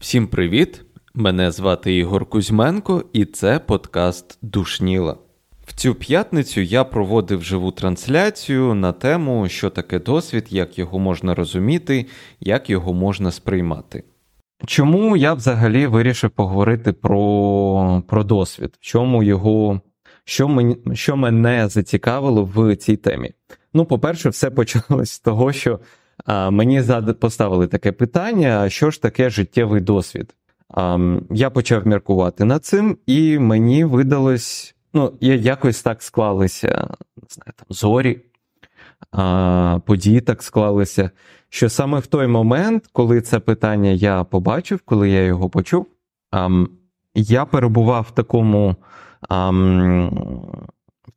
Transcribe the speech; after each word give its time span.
Всім 0.00 0.26
привіт! 0.26 0.84
Мене 1.14 1.50
звати 1.50 1.96
Ігор 1.96 2.26
Кузьменко, 2.26 3.04
і 3.12 3.24
це 3.24 3.58
подкаст 3.58 4.38
Душніла. 4.42 5.16
В 5.66 5.72
цю 5.72 5.94
п'ятницю 5.94 6.60
я 6.60 6.84
проводив 6.84 7.42
живу 7.42 7.70
трансляцію 7.70 8.74
на 8.74 8.92
тему, 8.92 9.48
що 9.48 9.70
таке 9.70 9.98
досвід, 9.98 10.46
як 10.50 10.78
його 10.78 10.98
можна 10.98 11.34
розуміти, 11.34 12.06
як 12.40 12.70
його 12.70 12.92
можна 12.92 13.30
сприймати. 13.30 14.04
Чому 14.66 15.16
я 15.16 15.34
взагалі 15.34 15.86
вирішив 15.86 16.30
поговорити 16.30 16.92
про 16.92 18.02
про 18.08 18.24
досвід? 18.24 18.74
Чому 18.80 19.22
його, 19.22 19.80
що, 20.24 20.48
мені, 20.48 20.76
що 20.94 21.16
мене 21.16 21.68
зацікавило 21.68 22.44
в 22.44 22.76
цій 22.76 22.96
темі? 22.96 23.30
Ну, 23.74 23.84
по-перше, 23.84 24.28
все 24.28 24.50
почалось 24.50 25.12
з 25.12 25.20
того, 25.20 25.52
що 25.52 25.80
а, 26.24 26.50
мені 26.50 26.82
поставили 27.20 27.66
таке 27.66 27.92
питання: 27.92 28.68
що 28.68 28.90
ж 28.90 29.02
таке 29.02 29.30
життєвий 29.30 29.80
досвід? 29.80 30.34
А, 30.68 30.98
я 31.30 31.50
почав 31.50 31.86
міркувати 31.86 32.44
над 32.44 32.64
цим, 32.64 32.98
і 33.06 33.38
мені 33.38 33.84
видалось, 33.84 34.74
ну, 34.94 35.12
якось 35.20 35.82
так 35.82 36.02
склалися 36.02 36.96
не 37.22 37.28
знаю, 37.28 37.52
там, 37.56 37.66
зорі, 37.70 38.20
а, 39.12 39.78
події 39.86 40.20
так 40.20 40.42
склалися, 40.42 41.10
що 41.48 41.68
саме 41.68 41.98
в 41.98 42.06
той 42.06 42.26
момент, 42.26 42.84
коли 42.92 43.20
це 43.20 43.40
питання 43.40 43.90
я 43.90 44.24
побачив, 44.24 44.80
коли 44.84 45.10
я 45.10 45.22
його 45.22 45.50
почув, 45.50 45.86
я 47.14 47.44
перебував 47.44 48.06
в 48.08 48.10
такому. 48.10 48.76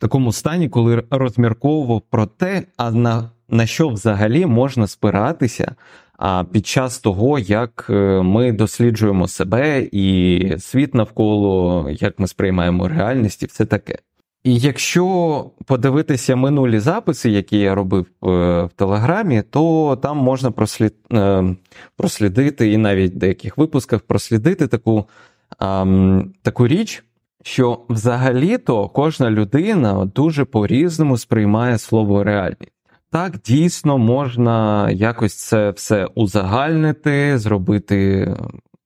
Такому 0.03 0.31
стані, 0.31 0.69
коли 0.69 1.03
розмірковував 1.11 2.01
про 2.09 2.25
те, 2.25 2.63
а 2.77 2.91
на 2.91 3.29
на 3.49 3.65
що 3.65 3.89
взагалі 3.89 4.45
можна 4.45 4.87
спиратися 4.87 5.75
а, 6.17 6.43
під 6.43 6.67
час 6.67 6.99
того, 6.99 7.39
як 7.39 7.87
е, 7.89 8.21
ми 8.21 8.51
досліджуємо 8.51 9.27
себе 9.27 9.87
і 9.91 10.55
світ 10.59 10.93
навколо, 10.93 11.87
як 11.99 12.19
ми 12.19 12.27
сприймаємо 12.27 12.87
реальність 12.87 13.43
і 13.43 13.45
все 13.45 13.65
таке. 13.65 13.97
І 14.43 14.57
якщо 14.57 15.45
подивитися 15.65 16.35
минулі 16.35 16.79
записи, 16.79 17.29
які 17.29 17.57
я 17.57 17.75
робив 17.75 18.05
е, 18.05 18.27
в 18.63 18.69
Телеграмі, 18.75 19.43
то 19.49 19.95
там 20.01 20.17
можна 20.17 20.51
прослід... 20.51 20.93
Е, 21.13 21.55
прослідити 21.97 22.71
і 22.71 22.77
навіть 22.77 23.13
в 23.13 23.17
деяких 23.17 23.57
випусках 23.57 24.01
прослідити 24.01 24.67
таку, 24.67 25.05
таку 26.43 26.67
річ 26.67 27.03
що 27.43 27.85
взагалі-то 27.89 28.89
кожна 28.89 29.31
людина 29.31 30.05
дуже 30.05 30.45
по-різному 30.45 31.17
сприймає 31.17 31.77
слово 31.77 32.23
реальність. 32.23 32.71
Так, 33.11 33.37
дійсно 33.45 33.97
можна 33.97 34.89
якось 34.91 35.35
це 35.35 35.69
все 35.69 36.05
узагальнити, 36.05 37.37
зробити 37.37 38.27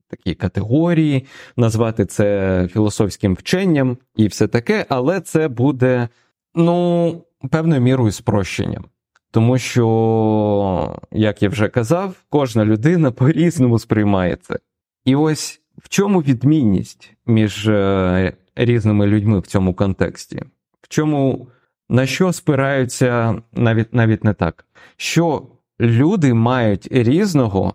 такі 0.09 0.35
категорії, 0.35 1.25
назвати 1.57 2.05
це 2.05 2.67
філософським 2.73 3.33
вченням 3.33 3.97
і 4.15 4.27
все 4.27 4.47
таке, 4.47 4.85
але 4.89 5.21
це 5.21 5.47
буде, 5.47 6.09
ну, 6.55 7.23
певною 7.51 7.81
мірою 7.81 8.11
спрощенням. 8.11 8.85
Тому 9.31 9.57
що, 9.57 10.99
як 11.11 11.43
я 11.43 11.49
вже 11.49 11.67
казав, 11.67 12.15
кожна 12.29 12.65
людина 12.65 13.11
по-різному 13.11 13.79
сприймає 13.79 14.37
це. 14.41 14.59
І 15.05 15.15
ось 15.15 15.61
в 15.77 15.89
чому 15.89 16.21
відмінність 16.21 17.13
між 17.25 17.67
е, 17.67 18.33
різними 18.57 19.07
людьми 19.07 19.39
в 19.39 19.47
цьому 19.47 19.73
контексті. 19.73 20.43
В 20.81 20.87
чому 20.87 21.47
на 21.89 22.05
що 22.05 22.33
спираються 22.33 23.41
навіть 23.53 23.93
навіть 23.93 24.23
не 24.23 24.33
так, 24.33 24.65
що 24.97 25.47
люди 25.79 26.33
мають 26.33 26.87
різного, 26.91 27.73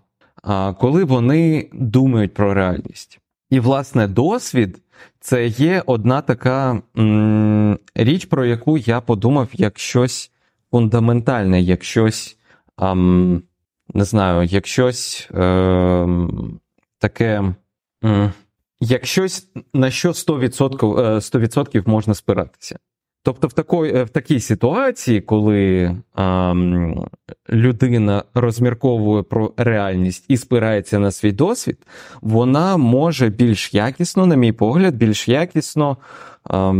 коли 0.79 1.03
вони 1.03 1.69
думають 1.73 2.33
про 2.33 2.53
реальність. 2.53 3.19
І, 3.49 3.59
власне, 3.59 4.07
досвід 4.07 4.81
це 5.19 5.47
є 5.47 5.83
одна 5.85 6.21
така 6.21 6.81
м, 6.97 7.79
річ, 7.95 8.25
про 8.25 8.45
яку 8.45 8.77
я 8.77 9.01
подумав 9.01 9.49
як 9.53 9.79
щось 9.79 10.31
фундаментальне, 10.71 11.61
як 11.61 11.83
щось, 11.83 12.37
ам, 12.75 13.43
не 13.93 14.03
знаю, 14.03 14.43
як 14.43 14.67
щось 14.67 15.29
е, 15.33 16.07
таке. 16.99 17.55
Як 18.83 19.05
щось, 19.05 19.47
на 19.73 19.91
що 19.91 20.09
100%, 20.09 20.77
100% 21.15 21.77
е, 21.77 21.83
можна 21.85 22.13
спиратися. 22.13 22.79
Тобто, 23.23 23.47
в 23.47 23.53
такої, 23.53 23.95
е, 23.95 24.03
в 24.03 24.09
такій 24.09 24.39
ситуації, 24.39 25.21
коли 25.21 25.91
а, 26.13 26.53
людина 27.49 28.23
розмірковує 28.33 29.23
про 29.23 29.53
реальність 29.57 30.25
і 30.27 30.37
спирається 30.37 30.99
на 30.99 31.11
свій 31.11 31.31
досвід, 31.31 31.77
вона 32.21 32.77
може 32.77 33.29
більш 33.29 33.73
якісно, 33.73 34.25
на 34.25 34.35
мій 34.35 34.51
погляд, 34.51 34.95
більш 34.95 35.27
якісно 35.27 35.97
а, 36.43 36.73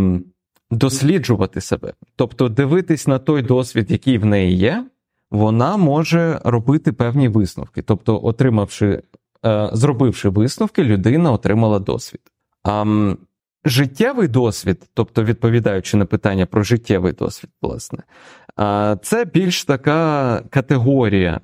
досліджувати 0.71 1.61
себе. 1.61 1.93
Тобто, 2.15 2.49
дивитись 2.49 3.07
на 3.07 3.19
той 3.19 3.41
досвід, 3.41 3.91
який 3.91 4.17
в 4.17 4.25
неї 4.25 4.57
є, 4.57 4.85
вона 5.31 5.77
може 5.77 6.41
робити 6.43 6.91
певні 6.91 7.27
висновки. 7.27 7.81
Тобто, 7.81 8.19
отримавши 8.23 9.01
зробивши 9.73 10.29
висновки, 10.29 10.83
людина 10.83 11.31
отримала 11.31 11.79
досвід. 11.79 12.21
А 12.63 12.85
життєвий 13.65 14.27
досвід, 14.27 14.89
тобто 14.93 15.23
відповідаючи 15.23 15.97
на 15.97 16.05
питання 16.05 16.45
про 16.45 16.63
життєвий 16.63 17.13
досвід, 17.13 17.49
власне, 17.61 17.99
це 19.01 19.25
більш 19.25 19.65
така 19.65 20.41
категорія 20.49 21.39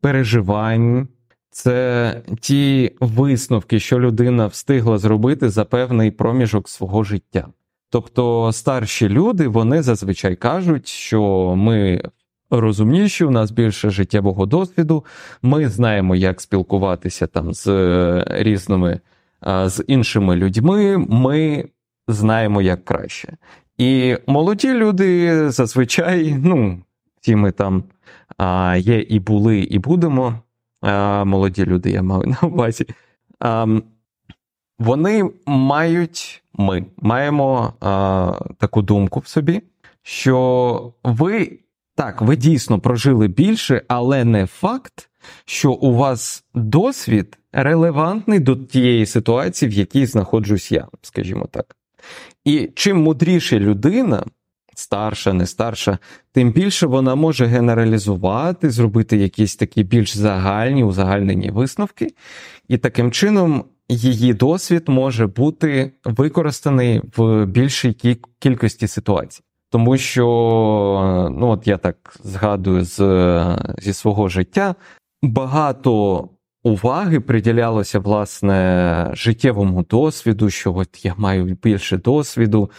переживань. 0.00 1.08
Це 1.50 2.20
ті 2.40 2.92
висновки, 3.00 3.80
що 3.80 4.00
людина 4.00 4.46
встигла 4.46 4.98
зробити 4.98 5.48
за 5.48 5.64
певний 5.64 6.10
проміжок 6.10 6.68
свого 6.68 7.04
життя. 7.04 7.48
Тобто 7.90 8.52
старші 8.52 9.08
люди 9.08 9.48
вони 9.48 9.82
зазвичай 9.82 10.36
кажуть, 10.36 10.88
що 10.88 11.54
ми 11.56 12.02
розумніші, 12.50 13.24
у 13.24 13.30
нас 13.30 13.50
більше 13.50 13.90
життєвого 13.90 14.46
досвіду. 14.46 15.04
Ми 15.42 15.68
знаємо, 15.68 16.16
як 16.16 16.40
спілкуватися 16.40 17.26
там 17.26 17.54
з 17.54 17.66
е, 17.68 18.24
різними 18.28 19.00
з 19.66 19.84
іншими 19.86 20.36
людьми. 20.36 20.98
Ми 21.08 21.64
знаємо 22.08 22.62
як 22.62 22.84
краще. 22.84 23.36
І 23.78 24.16
молоді 24.26 24.72
люди 24.72 25.50
зазвичай, 25.50 26.36
ну, 26.42 26.78
ті 27.20 27.36
ми 27.36 27.50
там 27.52 27.84
а, 28.36 28.76
є 28.80 29.00
і 29.00 29.20
були, 29.20 29.58
і 29.58 29.78
будемо. 29.78 30.34
А, 30.80 31.24
Молоді 31.24 31.64
люди, 31.64 31.90
я 31.90 32.02
маю 32.02 32.36
на 32.42 32.48
увазі. 32.48 32.86
А, 33.40 33.66
Вони 34.78 35.30
мають, 35.46 36.42
ми 36.54 36.86
маємо 36.96 37.72
а, 37.80 38.32
таку 38.58 38.82
думку 38.82 39.20
в 39.20 39.26
собі, 39.26 39.62
що 40.02 40.92
ви 41.04 41.58
так, 41.98 42.22
ви 42.22 42.36
дійсно 42.36 42.80
прожили 42.80 43.28
більше, 43.28 43.82
але 43.88 44.24
не 44.24 44.46
факт, 44.46 45.10
що 45.44 45.72
у 45.72 45.94
вас 45.94 46.44
досвід 46.54 47.38
релевантний 47.52 48.40
до 48.40 48.56
тієї 48.56 49.06
ситуації, 49.06 49.70
в 49.70 49.72
якій 49.72 50.06
знаходжусь 50.06 50.72
я, 50.72 50.88
скажімо 51.02 51.48
так. 51.50 51.76
І 52.44 52.70
чим 52.74 53.02
мудріша 53.02 53.58
людина, 53.58 54.24
старша, 54.74 55.32
не 55.32 55.46
старша, 55.46 55.98
тим 56.32 56.52
більше 56.52 56.86
вона 56.86 57.14
може 57.14 57.46
генералізувати, 57.46 58.70
зробити 58.70 59.16
якісь 59.16 59.56
такі 59.56 59.82
більш 59.82 60.16
загальні, 60.16 60.84
узагальнені 60.84 61.50
висновки, 61.50 62.08
і 62.68 62.78
таким 62.78 63.12
чином 63.12 63.64
її 63.88 64.34
досвід 64.34 64.84
може 64.86 65.26
бути 65.26 65.92
використаний 66.04 67.02
в 67.16 67.46
більшій 67.46 68.18
кількості 68.38 68.86
ситуацій. 68.88 69.42
Тому 69.70 69.96
що, 69.96 70.24
ну 71.32 71.48
от 71.48 71.66
я 71.66 71.76
так 71.76 72.16
згадую 72.24 72.84
з, 72.84 72.98
зі 73.78 73.92
свого 73.92 74.28
життя, 74.28 74.74
багато 75.22 76.24
уваги 76.62 77.20
приділялося 77.20 77.98
власне 77.98 79.10
життєвому 79.12 79.82
досвіду, 79.82 80.50
що 80.50 80.74
от 80.74 81.04
я 81.04 81.14
маю 81.16 81.44
більше 81.62 81.96
досвіду, 81.96 82.70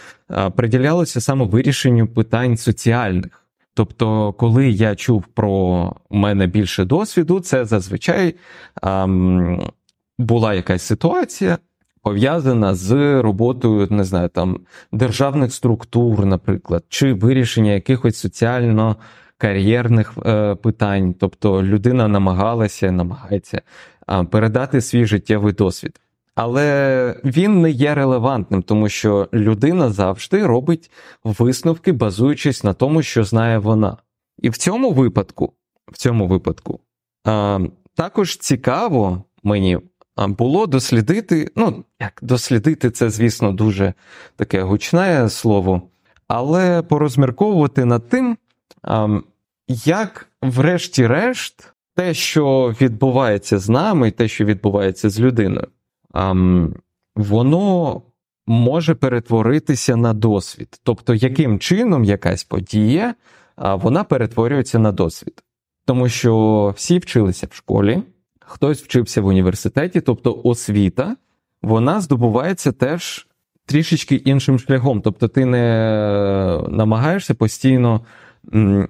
приділялося 0.56 1.20
саме 1.20 1.44
вирішенню 1.44 2.06
питань 2.06 2.56
соціальних. 2.56 3.46
Тобто, 3.74 4.32
коли 4.32 4.70
я 4.70 4.94
чув 4.94 5.24
про 5.34 5.92
мене 6.10 6.46
більше 6.46 6.84
досвіду, 6.84 7.40
це 7.40 7.64
зазвичай 7.64 8.34
ам, 8.82 9.70
була 10.18 10.54
якась 10.54 10.82
ситуація, 10.82 11.58
пов'язана 12.02 12.74
з 12.74 13.20
роботою, 13.22 13.88
не 13.90 14.04
знаю, 14.04 14.28
там 14.28 14.60
державних 14.92 15.52
структур, 15.52 16.26
наприклад, 16.26 16.84
чи 16.88 17.12
вирішення 17.12 17.72
якихось 17.72 18.16
соціально 18.16 18.96
кар'єрних 19.38 20.14
е, 20.26 20.54
питань. 20.54 21.14
Тобто 21.14 21.62
людина 21.62 22.08
намагалася, 22.08 22.92
намагається 22.92 23.62
е, 24.10 24.24
передати 24.24 24.80
свій 24.80 25.04
життєвий 25.04 25.52
досвід. 25.52 26.00
Але 26.34 27.20
він 27.24 27.60
не 27.60 27.70
є 27.70 27.94
релевантним, 27.94 28.62
тому 28.62 28.88
що 28.88 29.28
людина 29.32 29.90
завжди 29.90 30.46
робить 30.46 30.90
висновки, 31.24 31.92
базуючись 31.92 32.64
на 32.64 32.74
тому, 32.74 33.02
що 33.02 33.24
знає 33.24 33.58
вона. 33.58 33.96
І 34.38 34.50
в 34.50 34.56
цьому 34.56 34.92
випадку, 34.92 35.52
в 35.92 35.96
цьому 35.96 36.26
випадку, 36.26 36.80
а, 37.24 37.58
також 37.94 38.36
цікаво 38.36 39.24
мені 39.42 39.78
було 40.28 40.66
дослідити. 40.66 41.50
Ну, 41.56 41.84
як 42.00 42.18
дослідити, 42.22 42.90
це, 42.90 43.10
звісно, 43.10 43.52
дуже 43.52 43.94
таке 44.36 44.62
гучне 44.62 45.28
слово, 45.28 45.82
але 46.28 46.82
порозмірковувати 46.82 47.84
над 47.84 48.08
тим, 48.08 48.36
як, 49.68 50.28
врешті-решт, 50.42 51.72
те, 51.94 52.14
що 52.14 52.74
відбувається 52.80 53.58
з 53.58 53.68
нами, 53.68 54.08
і 54.08 54.10
те, 54.10 54.28
що 54.28 54.44
відбувається 54.44 55.10
з 55.10 55.20
людиною 55.20 55.66
воно 57.16 58.02
може 58.46 58.94
перетворитися 58.94 59.96
на 59.96 60.12
досвід. 60.12 60.80
Тобто, 60.82 61.14
яким 61.14 61.58
чином 61.58 62.04
якась 62.04 62.44
подія 62.44 63.14
вона 63.56 64.04
перетворюється 64.04 64.78
на 64.78 64.92
досвід. 64.92 65.42
Тому 65.86 66.08
що 66.08 66.74
всі 66.76 66.98
вчилися 66.98 67.48
в 67.50 67.54
школі, 67.54 68.02
хтось 68.50 68.82
вчився 68.82 69.20
в 69.20 69.26
університеті, 69.26 70.00
тобто 70.00 70.40
освіта, 70.44 71.16
вона 71.62 72.00
здобувається 72.00 72.72
теж 72.72 73.26
трішечки 73.66 74.14
іншим 74.14 74.58
шляхом. 74.58 75.00
Тобто, 75.00 75.28
ти 75.28 75.44
не 75.44 76.64
намагаєшся 76.68 77.34
постійно 77.34 78.00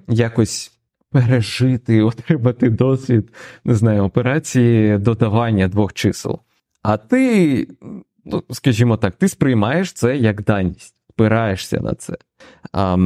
якось 0.07 0.71
пережити, 1.11 2.01
отримати 2.03 2.69
досвід, 2.69 3.33
не 3.63 3.75
знаю, 3.75 4.03
операції 4.03 4.97
додавання 4.97 5.67
двох 5.67 5.93
чисел. 5.93 6.39
А 6.81 6.97
ти, 6.97 7.67
ну, 8.25 8.43
скажімо 8.51 8.97
так, 8.97 9.15
ти 9.15 9.27
сприймаєш 9.27 9.93
це 9.93 10.17
як 10.17 10.43
даність, 10.43 10.95
спираєшся 11.09 11.79
на 11.79 11.93
це. 11.93 12.17
А, 12.71 12.97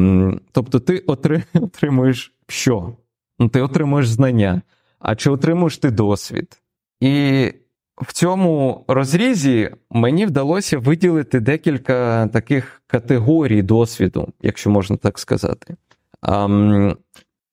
Тобто 0.51 0.79
ти 0.79 0.97
отримуєш 1.53 2.33
що? 2.47 2.95
Ну, 3.39 3.49
Ти 3.49 3.61
отримуєш 3.61 4.07
знання, 4.07 4.61
а 4.99 5.15
чи 5.15 5.29
отримуєш 5.29 5.77
ти 5.77 5.91
досвід? 5.91 6.61
І 6.99 7.53
в 8.01 8.13
цьому 8.13 8.85
розрізі 8.87 9.71
мені 9.89 10.25
вдалося 10.25 10.77
виділити 10.77 11.39
декілька 11.39 12.27
таких 12.27 12.81
категорій 12.87 13.61
досвіду, 13.61 14.27
якщо 14.41 14.69
можна 14.69 14.97
так 14.97 15.19
сказати. 15.19 15.75
А, 16.21 16.93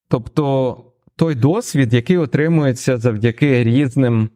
Тобто 0.08 0.76
той 1.16 1.34
досвід, 1.34 1.94
який 1.94 2.16
отримується 2.18 2.98
завдяки 2.98 3.64
різним 3.64 4.30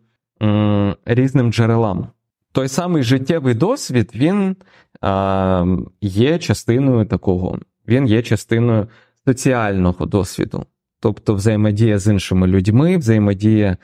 різним 1.05 1.53
джерелам. 1.53 2.07
Той 2.53 2.69
самий 2.69 3.03
життєвий 3.03 3.55
досвід 3.55 4.13
він 4.15 4.57
а, 5.01 5.77
є 6.01 6.39
частиною 6.39 7.07
такого, 7.07 7.59
він 7.89 8.07
є 8.07 8.23
частиною 8.23 8.89
соціального 9.25 10.07
досвіду, 10.07 10.67
тобто 11.07 11.35
взаємодія 11.35 11.99
з 11.99 12.13
іншими 12.13 12.47
людьми, 12.47 12.97
взаємодія 12.97 13.77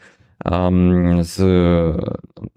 з, 1.20 1.36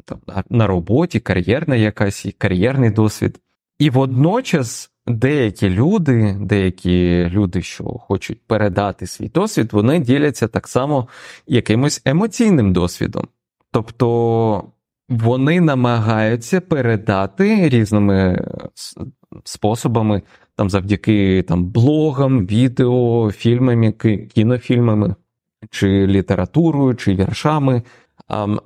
там, 0.06 0.20
на 0.50 0.68
роботі, 0.68 1.20
кар'єрна 1.20 1.76
якась, 1.76 2.28
кар'єрний 2.38 2.90
досвід. 2.90 3.40
І 3.80 3.90
водночас 3.90 4.92
деякі 5.08 5.70
люди, 5.70 6.38
деякі 6.40 7.26
люди, 7.30 7.62
що 7.62 7.84
хочуть 7.84 8.42
передати 8.48 9.08
свій 9.08 9.30
досвід, 9.30 9.70
вони 9.74 10.00
діляться 10.00 10.48
так 10.48 10.68
само 10.68 11.08
якимось 11.48 12.02
емоційним 12.06 12.74
досвідом. 12.74 13.28
Тобто 13.72 14.64
вони 15.10 15.62
намагаються 15.62 16.62
передати 16.62 17.70
різними 17.70 18.48
способами, 19.44 20.22
там 20.56 20.70
завдяки 20.70 21.44
там, 21.48 21.66
блогам, 21.66 22.48
відео, 22.48 23.32
фільмами, 23.32 23.92
кінофільмами, 24.36 25.16
чи 25.70 26.08
літературою, 26.08 26.96
чи 26.96 27.16
віршами. 27.16 27.82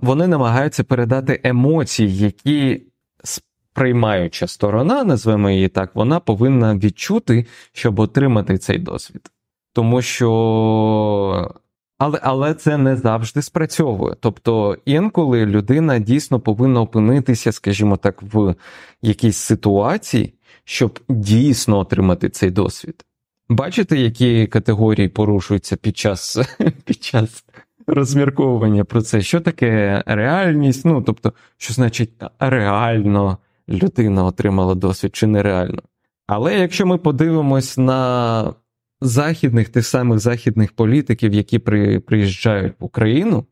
Вони 0.01 0.27
намагаються 0.27 0.83
передати 0.83 1.41
емоції, 1.43 2.17
які 2.17 2.83
сприймаюча 3.23 4.47
сторона, 4.47 5.03
назвемо 5.03 5.49
її 5.49 5.67
так, 5.67 5.95
вона 5.95 6.19
повинна 6.19 6.75
відчути, 6.75 7.45
щоб 7.73 7.99
отримати 7.99 8.57
цей 8.57 8.77
досвід. 8.79 9.31
Тому 9.73 10.01
що 10.01 11.51
але 11.97 12.19
але 12.23 12.53
це 12.53 12.77
не 12.77 12.95
завжди 12.95 13.41
спрацьовує. 13.41 14.15
Тобто 14.19 14.77
інколи 14.85 15.45
людина 15.45 15.99
дійсно 15.99 16.39
повинна 16.39 16.81
опинитися, 16.81 17.51
скажімо 17.51 17.97
так, 17.97 18.23
в 18.33 18.55
якійсь 19.01 19.37
ситуації, 19.37 20.33
щоб 20.69 20.99
дійсно 21.09 21.77
отримати 21.77 22.29
цей 22.29 22.51
досвід. 22.51 23.05
Бачите, 23.49 23.97
які 23.97 24.47
категорії 24.47 25.07
порушуються 25.07 25.75
під 25.75 25.97
час 25.97 26.37
під 26.85 27.03
час 27.03 27.45
розмірковування 27.87 28.83
про 28.83 29.01
це? 29.01 29.21
Що 29.21 29.41
таке 29.41 30.03
реальність? 30.05 30.85
Ну, 30.85 31.01
тобто, 31.01 31.33
що 31.57 31.73
значить 31.73 32.11
реально 32.39 33.37
людина 33.69 34.25
отримала 34.25 34.75
досвід 34.75 35.15
чи 35.15 35.27
нереально? 35.27 35.81
Але 36.27 36.59
якщо 36.59 36.85
ми 36.85 36.97
подивимось 36.97 37.77
на 37.77 38.53
західних 39.01 39.69
тих 39.69 39.85
самих 39.85 40.19
західних 40.19 40.71
політиків, 40.71 41.33
які 41.33 41.59
при, 41.59 41.99
приїжджають 41.99 42.73
в 42.79 42.83
Україну, 42.83 43.45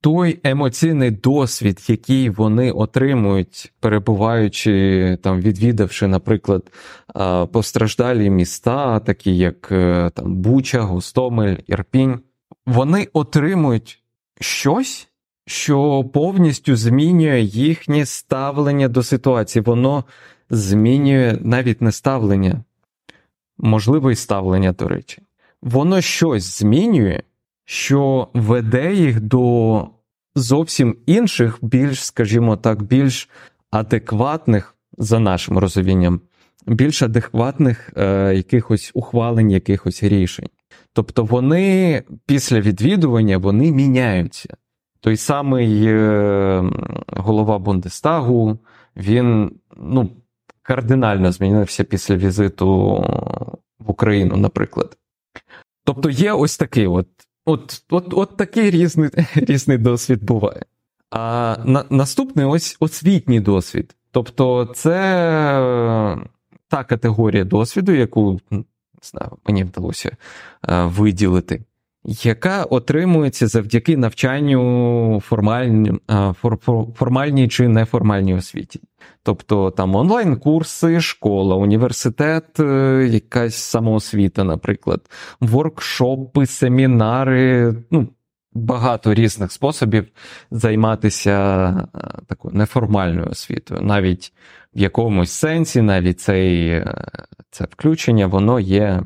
той 0.00 0.40
емоційний 0.44 1.10
досвід, 1.10 1.84
який 1.88 2.30
вони 2.30 2.72
отримують, 2.72 3.72
перебуваючи 3.80 5.18
там, 5.22 5.40
відвідавши, 5.40 6.06
наприклад, 6.06 6.72
постраждалі 7.52 8.30
міста, 8.30 9.00
такі 9.00 9.36
як 9.36 9.72
е, 9.72 10.10
там 10.14 10.36
Буча, 10.36 10.80
Гостомель, 10.80 11.56
Ірпінь, 11.66 12.20
вони 12.66 13.08
отримують 13.12 14.02
щось. 14.40 15.06
Що 15.46 16.04
повністю 16.04 16.76
змінює 16.76 17.40
їхнє 17.40 18.06
ставлення 18.06 18.88
до 18.88 19.02
ситуації, 19.02 19.62
воно 19.62 20.04
змінює 20.50 21.38
навіть 21.40 21.80
не 21.80 21.92
ставлення, 21.92 22.64
можливо, 23.58 24.10
і 24.10 24.14
ставлення, 24.14 24.72
до 24.72 24.88
речі, 24.88 25.22
воно 25.62 26.00
щось 26.00 26.58
змінює, 26.58 27.22
що 27.70 28.28
веде 28.34 28.94
їх 28.94 29.20
до 29.20 29.86
зовсім 30.34 30.96
інших, 31.06 31.58
більш, 31.62 32.04
скажімо 32.04 32.56
так, 32.56 32.82
більш 32.82 33.28
адекватних, 33.70 34.76
за 34.98 35.18
нашим 35.18 35.58
розумінням, 35.58 36.20
більш 36.66 37.02
адекватних 37.02 37.90
е, 37.96 38.34
якихось 38.34 38.90
ухвалень, 38.94 39.50
якихось 39.50 40.02
рішень. 40.02 40.48
Тобто 40.92 41.24
вони 41.24 42.02
після 42.26 42.60
відвідування 42.60 43.38
вони 43.38 43.72
міняються. 43.72 44.56
Той 45.00 45.16
самий 45.16 45.86
е, 45.86 46.64
голова 47.06 47.58
Бундестагу, 47.58 48.58
він 48.96 49.50
ну, 49.76 50.10
кардинально 50.62 51.32
змінився 51.32 51.84
після 51.84 52.16
візиту 52.16 52.96
в 53.78 53.90
Україну, 53.90 54.36
наприклад. 54.36 54.96
Тобто 55.84 56.10
є 56.10 56.32
ось 56.32 56.56
такий 56.56 56.86
от 56.86 57.08
от, 57.50 57.82
от, 57.90 58.14
от 58.14 58.36
такий 58.36 58.70
різний 58.70 59.10
різний 59.34 59.78
досвід 59.78 60.24
буває. 60.24 60.62
А 61.10 61.56
на, 61.64 61.84
наступний 61.90 62.46
ось 62.46 62.76
освітній 62.80 63.40
досвід. 63.40 63.96
Тобто, 64.10 64.72
це 64.74 64.90
та 66.68 66.84
категорія 66.84 67.44
досвіду, 67.44 67.92
яку 67.92 68.40
не 68.50 68.64
знаю, 69.02 69.30
мені 69.46 69.64
вдалося 69.64 70.16
е, 70.68 70.84
виділити 70.84 71.64
яка 72.04 72.64
отримується 72.64 73.46
завдяки 73.46 73.96
навчанню 73.96 75.20
формальні, 75.24 75.92
формальній 76.94 77.48
чи 77.48 77.68
неформальній 77.68 78.34
освіті. 78.34 78.80
Тобто 79.22 79.70
там 79.70 79.94
онлайн-курси, 79.94 81.00
школа, 81.00 81.56
університет, 81.56 82.60
е, 82.60 83.08
якась 83.10 83.54
самоосвіта, 83.54 84.44
наприклад, 84.44 85.00
воркшопи, 85.40 86.46
семінари, 86.46 87.74
ну, 87.90 88.08
багато 88.52 89.14
різних 89.14 89.52
способів 89.52 90.08
займатися 90.50 91.68
е, 91.94 92.00
такою 92.26 92.54
неформальною 92.54 93.26
освітою. 93.30 93.80
Навіть 93.82 94.32
в 94.74 94.80
якомусь 94.80 95.30
сенсі, 95.30 95.82
навіть 95.82 96.20
цей, 96.20 96.68
е, 96.68 96.94
це 97.50 97.64
включення, 97.70 98.26
воно 98.26 98.60
є 98.60 99.02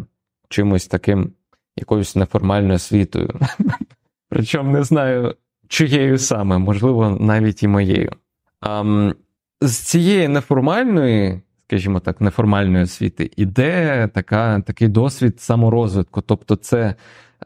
чимось 0.49 0.87
таким 0.87 1.33
якоюсь 1.77 2.17
неформальною 2.17 2.75
освітою. 2.75 3.41
Причому 4.29 4.73
не 4.73 4.85
знаю, 4.85 5.35
чиєю 5.69 6.19
саме, 6.19 6.59
можливо, 6.59 7.17
навіть 7.21 7.63
і 7.63 7.69
моєю. 7.69 8.13
А, 8.61 9.11
З 9.61 9.77
цієї 9.77 10.29
неформальної, 10.29 11.41
скажімо 11.67 12.01
так, 12.01 12.21
неформальної 12.21 12.85
освіти 12.85 13.31
іде 13.37 14.09
така, 14.15 14.61
такий 14.61 14.89
досвід 14.89 15.41
саморозвитку. 15.41 16.21
Тобто, 16.21 16.57
це 16.57 16.95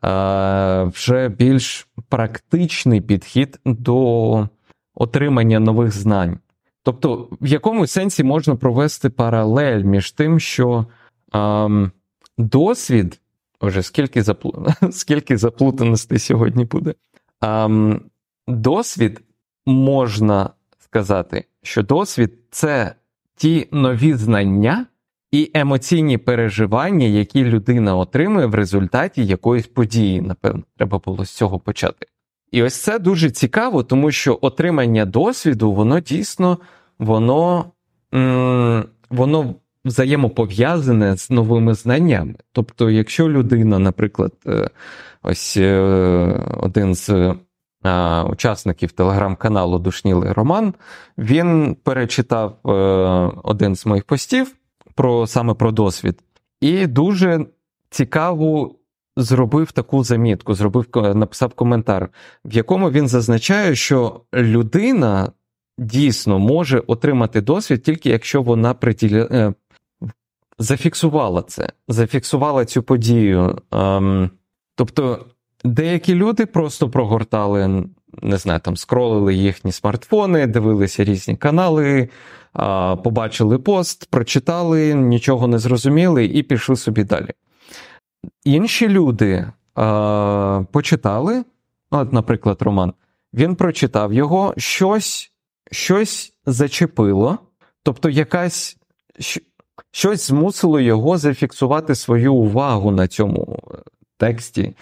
а, 0.01 0.85
вже 0.85 1.29
більш 1.29 1.89
практичний 2.09 3.01
підхід 3.01 3.61
до 3.65 4.49
отримання 4.95 5.61
нових 5.61 5.93
знань. 5.93 6.39
Тобто, 6.83 7.29
в 7.41 7.47
якому 7.47 7.87
сенсі 7.87 8.25
можна 8.25 8.57
провести 8.57 9.11
паралель 9.11 9.83
між 9.83 10.13
тим, 10.13 10.41
що 10.41 10.87
ем, 11.33 11.91
досвід, 12.39 13.21
вже 13.61 13.83
скільки 13.83 14.23
заплу... 14.23 14.67
скільки 14.91 15.37
заплутаностей 15.37 16.19
сьогодні 16.19 16.65
буде, 16.65 16.95
ем, 17.43 18.01
досвід 18.47 19.21
можна 19.67 20.51
сказати, 20.79 21.45
що 21.63 21.83
досвід 21.83 22.33
це 22.51 22.95
ті 23.37 23.69
нові 23.73 24.15
знання 24.15 24.87
і 25.33 25.51
емоційні 25.55 26.19
переживання, 26.19 27.07
які 27.07 27.45
людина 27.45 27.97
отримує 27.97 28.47
в 28.47 28.55
результаті 28.55 29.27
якоїсь 29.27 29.67
події. 29.67 30.21
Напевно, 30.21 30.63
треба 30.77 30.99
було 30.99 31.25
з 31.25 31.31
цього 31.31 31.59
почати. 31.59 32.07
І 32.53 32.63
ось 32.63 32.75
це 32.75 32.99
дуже 32.99 33.31
цікаво, 33.31 33.83
тому 33.83 34.11
що 34.11 34.39
отримання 34.43 35.05
досвіду, 35.05 35.73
воно 35.73 36.01
дійсно 36.01 36.59
воно, 36.99 37.65
м- 38.15 38.85
воно 39.11 39.55
взаємопов'язане 39.89 41.17
з 41.17 41.31
новими 41.31 41.75
знаннями. 41.75 42.35
Тобто, 42.53 42.91
якщо 42.91 43.29
людина, 43.29 43.79
наприклад, 43.79 44.33
е, 44.47 44.71
ось 45.23 45.57
е, 45.57 45.79
один 46.57 46.95
з 46.95 47.35
учасників 48.31 48.93
телеграм-каналу 48.93 49.79
Душнілий 49.79 50.33
Роман, 50.33 50.75
він 51.19 51.77
перечитав 51.83 52.57
е, 52.67 52.71
один 53.45 53.77
з 53.77 53.87
моїх 53.87 54.05
постів 54.05 54.55
про 54.95 55.27
саме 55.27 55.55
про 55.55 55.73
досвід, 55.73 56.19
і 56.61 56.87
дуже 56.87 57.47
цікаву 57.91 58.79
зробив 59.17 59.73
таку 59.73 60.05
замітку, 60.05 60.55
зробив 60.55 60.87
написав 60.95 61.55
коментар, 61.55 62.09
в 62.45 62.55
якому 62.55 62.91
він 62.91 63.09
зазначає, 63.09 63.75
що 63.75 64.21
людина 64.35 65.33
дійсно 65.79 66.39
може 66.39 66.83
отримати 66.87 67.41
досвід 67.41 67.83
тільки 67.83 68.11
якщо 68.11 68.43
вона. 68.43 68.75
Е, 69.03 69.53
зафіксувала 70.59 71.43
це, 71.43 71.69
зафіксувала 71.89 72.65
цю 72.65 72.83
подію. 72.83 73.59
Ем, 73.73 74.31
тобто 74.75 75.27
деякі 75.65 76.15
люди 76.15 76.47
просто 76.47 76.91
прогортали, 76.91 77.85
не 78.23 78.37
знаю, 78.39 78.61
там 78.61 78.77
скролили 78.77 79.35
їхні 79.35 79.73
смартфони, 79.73 80.47
дивилися 80.47 81.05
різні 81.05 81.37
канали, 81.37 82.09
побачили 83.05 83.59
пост, 83.59 84.11
прочитали, 84.11 84.95
нічого 84.95 85.47
не 85.47 85.59
зрозуміли 85.59 86.25
і 86.25 86.43
пішли 86.43 86.77
собі 86.77 87.05
далі. 87.05 87.31
Інші 88.45 88.89
люди 88.89 89.53
почитали, 90.73 91.45
от, 91.91 92.13
наприклад, 92.13 92.57
Роман, 92.61 92.93
він 93.35 93.57
прочитав 93.57 94.13
його, 94.13 94.55
щось 94.57 95.33
щось 95.71 96.33
зачепило, 96.47 97.39
тобто 97.83 98.11
якась 98.11 98.77
щось 99.91 100.27
змусило 100.27 100.81
його 100.81 101.19
зафіксувати 101.19 101.95
свою 101.95 102.35
увагу 102.35 102.91
на 102.91 103.09
цьому 103.09 103.63
е, 103.75 103.77
тексті, 104.17 104.75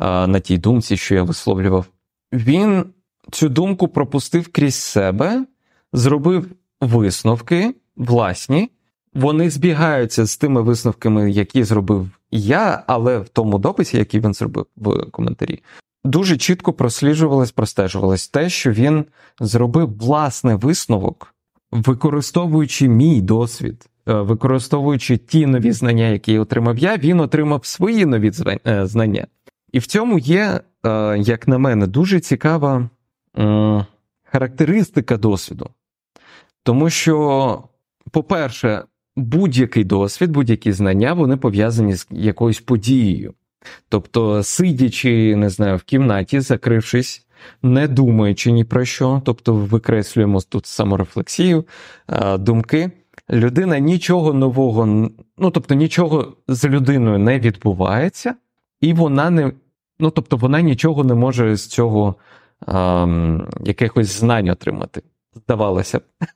на 0.00 0.40
тій 0.40 0.58
думці, 0.58 0.96
що 0.96 1.14
я 1.14 1.22
висловлював. 1.22 1.86
Він 2.32 2.84
цю 3.30 3.48
думку 3.48 3.88
пропустив 3.88 4.48
крізь 4.52 4.74
себе, 4.74 5.46
зробив 5.92 6.46
висновки 6.80 7.74
власні. 7.96 8.70
Вони 9.14 9.50
збігаються 9.50 10.24
з 10.24 10.36
тими 10.36 10.62
висновками, 10.62 11.30
які 11.30 11.64
зробив 11.64 12.10
я, 12.30 12.84
але 12.86 13.18
в 13.18 13.28
тому 13.28 13.58
дописі, 13.58 13.96
який 13.96 14.20
він 14.20 14.34
зробив 14.34 14.66
в 14.76 15.10
коментарі, 15.10 15.62
дуже 16.04 16.36
чітко 16.36 16.72
просліджувалось, 16.72 17.52
простежувалось 17.52 18.28
те, 18.28 18.48
що 18.48 18.72
він 18.72 19.04
зробив 19.40 19.98
власний 19.98 20.54
висновок, 20.54 21.34
використовуючи 21.72 22.88
мій 22.88 23.20
досвід, 23.20 23.86
е, 23.86 23.93
використовуючи 24.06 25.16
ті 25.16 25.46
нові 25.46 25.72
знання, 25.72 26.08
які 26.08 26.38
отримав 26.38 26.78
я, 26.78 26.96
він 26.96 27.20
отримав 27.20 27.66
свої 27.66 28.06
нові 28.06 28.32
е, 28.66 28.86
знання. 28.86 29.26
І 29.72 29.78
в 29.78 29.86
цьому 29.86 30.18
є, 30.18 30.60
е, 30.86 31.18
як 31.18 31.48
на 31.48 31.58
мене, 31.58 31.86
дуже 31.86 32.20
цікава 32.20 32.90
характеристика 34.24 35.16
досвіду. 35.16 35.70
Тому 36.62 36.90
що, 36.90 37.62
по-перше, 38.10 38.84
будь-який 39.16 39.84
досвід, 39.84 40.30
будь-які 40.30 40.72
знання, 40.72 41.12
вони 41.12 41.36
пов'язані 41.36 41.94
з 41.94 42.06
якоюсь 42.10 42.60
подією. 42.60 43.34
Тобто, 43.88 44.42
сидячи, 44.42 45.36
не 45.36 45.50
знаю, 45.50 45.76
в 45.76 45.82
кімнаті, 45.82 46.40
закрившись, 46.40 47.26
не 47.62 47.88
думаючи 47.88 48.52
ні 48.52 48.64
про 48.64 48.84
що, 48.84 49.22
тобто 49.24 49.54
викреслюємо 49.54 50.40
тут 50.40 50.66
саморефлексію, 50.66 51.64
думки, 52.38 52.90
людина 53.30 53.78
нічого 53.78 54.32
нового, 54.32 54.86
ну 55.38 55.50
тобто 55.50 55.74
нічого 55.74 56.36
з 56.48 56.64
людиною 56.64 57.18
не 57.18 57.38
відбувається, 57.38 58.34
і 58.80 58.92
вона 58.92 59.30
не, 59.30 59.52
ну 59.98 60.10
тобто 60.10 60.36
вона 60.36 60.60
нічого 60.60 61.04
не 61.04 61.14
може 61.14 61.56
з 61.56 61.66
цього 61.66 62.14
а, 62.66 63.06
якихось 63.64 64.18
знань 64.18 64.48
отримати. 64.48 65.02
Здавалося 65.34 65.98
б. 65.98 66.02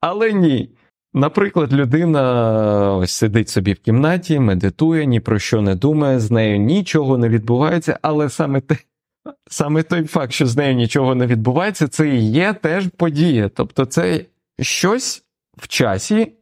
Але 0.00 0.32
ні. 0.32 0.70
Наприклад, 1.14 1.72
людина 1.72 2.96
ось 2.96 3.12
сидить 3.12 3.48
собі 3.48 3.72
в 3.72 3.78
кімнаті, 3.78 4.38
медитує, 4.38 5.06
ні 5.06 5.20
про 5.20 5.38
що 5.38 5.62
не 5.62 5.74
думає, 5.74 6.20
з 6.20 6.30
нею 6.30 6.58
нічого 6.58 7.18
не 7.18 7.28
відбувається, 7.28 7.98
але 8.02 8.28
саме 8.28 8.60
те, 8.60 8.76
саме 9.50 9.82
той 9.82 10.04
факт, 10.04 10.32
що 10.32 10.46
з 10.46 10.56
нею 10.56 10.74
нічого 10.74 11.14
не 11.14 11.26
відбувається, 11.26 11.88
це 11.88 12.08
і 12.08 12.30
є 12.30 12.52
теж 12.52 12.88
подія. 12.96 13.48
Тобто, 13.48 13.84
це 13.84 14.24
щось 14.60 15.25
в 15.56 15.68
часі, 15.68 16.32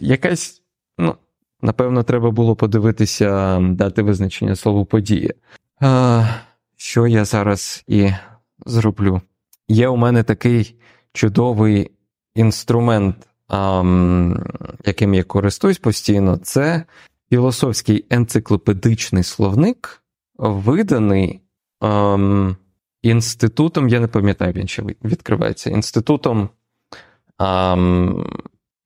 якась, 0.00 0.62
ну, 0.98 1.14
напевно, 1.62 2.02
треба 2.02 2.30
було 2.30 2.56
подивитися, 2.56 3.58
дати 3.60 4.02
визначення 4.02 4.56
слову 4.56 4.84
подія. 4.84 5.32
Що 6.76 7.06
я 7.06 7.24
зараз 7.24 7.84
і 7.86 8.10
зроблю? 8.66 9.20
Є 9.68 9.88
у 9.88 9.96
мене 9.96 10.22
такий 10.22 10.74
чудовий 11.12 11.90
інструмент 12.34 13.16
яким 14.84 15.14
я 15.14 15.24
користуюсь 15.24 15.78
постійно, 15.78 16.36
це 16.36 16.84
філософський 17.30 18.04
енциклопедичний 18.10 19.22
словник, 19.22 20.02
виданий 20.38 21.40
ем, 21.80 22.56
інститутом, 23.02 23.88
я 23.88 24.00
не 24.00 24.06
пам'ятаю, 24.06 24.52
він 24.52 24.68
ще 24.68 24.82
відкривається, 24.82 25.70
інститутом, 25.70 26.48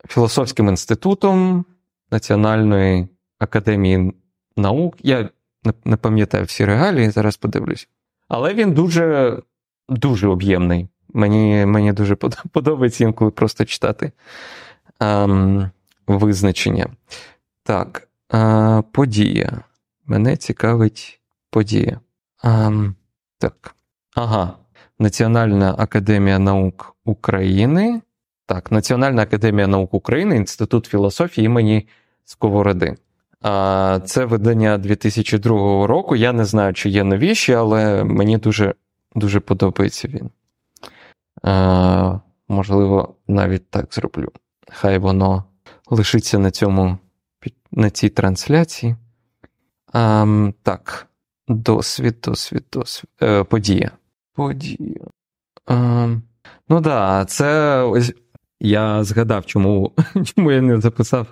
філософським 0.08 0.68
інститутом 0.68 1.64
Національної 2.10 3.08
академії 3.38 4.12
наук. 4.56 4.96
Я 5.02 5.28
не, 5.84 5.96
пам'ятаю 5.96 6.44
всі 6.44 6.64
регалії, 6.64 7.10
зараз 7.10 7.36
подивлюсь. 7.36 7.88
Але 8.28 8.54
він 8.54 8.72
дуже 8.72 9.38
дуже 9.88 10.28
об'ємний. 10.28 10.88
Мені 11.08 11.66
мені 11.66 11.92
дуже 11.92 12.14
подобається 12.52 13.04
інколи 13.04 13.30
просто 13.30 13.64
читати 13.64 14.12
ем, 15.00 15.70
визначення. 16.06 16.86
Так, 17.62 18.08
е, 18.34 18.82
подія. 18.92 19.60
Мене 20.06 20.36
цікавить 20.36 21.20
подія. 21.50 22.00
Ем, 22.44 22.94
так. 23.38 23.74
Ага. 24.14 24.52
Національна 24.98 25.74
академія 25.78 26.38
наук 26.38 26.96
України. 27.04 28.00
Так, 28.46 28.72
Національна 28.72 29.22
академія 29.22 29.66
наук 29.66 29.94
України, 29.94 30.36
Інститут 30.36 30.86
філософії 30.86 31.44
імені 31.44 31.88
Сковороди. 32.24 32.96
Це 34.04 34.24
видання 34.24 34.78
2002 34.78 35.86
року. 35.86 36.16
Я 36.16 36.32
не 36.32 36.44
знаю, 36.44 36.74
чи 36.74 36.88
є 36.90 37.04
новіші, 37.04 37.52
але 37.52 38.04
мені 38.04 38.38
дуже 38.38 38.74
дуже 39.14 39.40
подобається 39.40 40.08
він. 40.08 40.30
Можливо, 42.48 43.14
навіть 43.28 43.70
так 43.70 43.94
зроблю. 43.94 44.28
Хай 44.70 44.98
воно 44.98 45.44
лишиться 45.90 46.38
на 46.38 46.50
цьому, 46.50 46.98
на 47.72 47.90
цій 47.90 48.08
трансляції. 48.08 48.96
Так, 50.62 51.06
досвід, 51.48 52.16
досвід, 52.22 52.64
досвід. 52.72 53.10
Е, 53.22 53.44
Подія. 53.44 53.90
Подія. 54.34 55.06
Е, 55.70 56.08
ну 56.68 56.76
так, 56.76 56.82
да, 56.82 57.24
це 57.24 57.82
я 58.62 59.04
згадав, 59.04 59.46
чому 59.46 59.92
чому 60.24 60.52
я 60.52 60.60
не 60.60 60.80
записав 60.80 61.26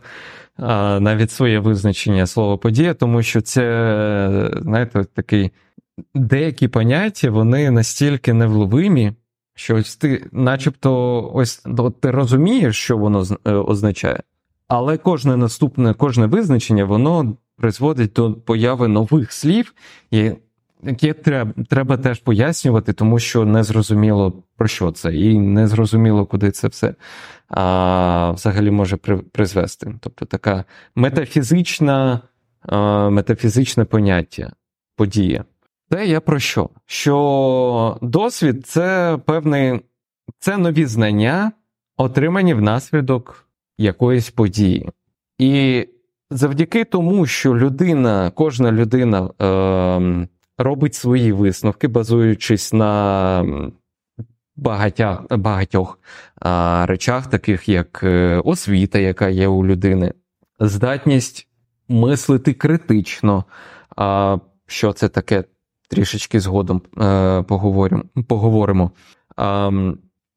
а, 0.56 1.00
навіть 1.00 1.30
своє 1.30 1.58
визначення 1.58 2.26
слова 2.26 2.56
подія, 2.56 2.94
тому 2.94 3.22
що 3.22 3.40
це, 3.40 4.50
знаєте, 4.62 5.04
такий 5.04 5.50
деякі 6.14 6.68
поняття, 6.68 7.30
вони 7.30 7.70
настільки 7.70 8.32
невловимі, 8.32 9.12
що 9.54 9.76
ось 9.76 9.96
ти, 9.96 10.26
начебто, 10.32 11.22
ось 11.34 11.64
ти 12.00 12.10
розумієш, 12.10 12.76
що 12.76 12.96
воно 12.98 13.24
е, 13.44 13.52
означає, 13.52 14.22
але 14.68 14.98
кожне 14.98 15.36
наступне, 15.36 15.94
кожне 15.94 16.26
визначення, 16.26 16.84
воно 16.84 17.36
призводить 17.56 18.12
до 18.12 18.32
появи 18.32 18.88
нових 18.88 19.32
слів, 19.32 19.74
яке 20.82 21.12
треба 21.12 21.52
треба 21.68 21.96
теж 21.96 22.18
пояснювати, 22.18 22.92
тому 22.92 23.18
що 23.18 23.44
не 23.44 23.62
зрозуміло 23.62 24.42
про 24.56 24.68
що 24.68 24.92
це, 24.92 25.14
і 25.14 25.38
не 25.38 25.66
зрозуміло, 25.66 26.26
куди 26.26 26.50
це 26.50 26.68
все 26.68 26.94
а, 27.48 28.30
взагалі 28.30 28.70
може 28.70 28.96
при, 28.96 29.16
призвести. 29.16 29.94
Тобто 30.00 30.26
така 30.26 30.64
метафізична, 30.94 32.20
а, 32.62 33.10
метафізичне 33.10 33.84
поняття, 33.84 34.52
подія. 34.96 35.44
Це 35.92 36.06
я 36.06 36.20
про 36.20 36.38
що? 36.38 36.70
Що 36.86 37.98
досвід 38.02 38.66
це 38.66 39.18
певний, 39.26 39.80
це 40.38 40.56
нові 40.56 40.86
знання, 40.86 41.52
отримані 41.96 42.54
внаслідок 42.54 43.46
якоїсь 43.78 44.30
події. 44.30 44.90
І 45.38 45.86
завдяки 46.30 46.84
тому, 46.84 47.26
що 47.26 47.56
людина, 47.56 48.30
кожна 48.34 48.72
людина 48.72 49.30
е, 49.42 50.26
робить 50.62 50.94
свої 50.94 51.32
висновки, 51.32 51.88
базуючись 51.88 52.72
на 52.72 53.44
багатя, 54.56 55.24
багатьох 55.30 55.98
е, 56.46 56.86
речах, 56.86 57.26
таких 57.26 57.68
як 57.68 58.00
е, 58.02 58.40
освіта, 58.44 58.98
яка 58.98 59.28
є 59.28 59.48
у 59.48 59.66
людини, 59.66 60.12
здатність 60.60 61.48
мислити 61.88 62.52
критично. 62.52 63.44
Е, 64.00 64.38
що 64.66 64.92
це 64.92 65.08
таке? 65.08 65.44
Трішечки 65.88 66.40
згодом 66.40 66.82
е, 67.00 67.42
поговоримо. 67.42 68.02
поговоримо. 68.28 68.90
Е, 69.38 69.72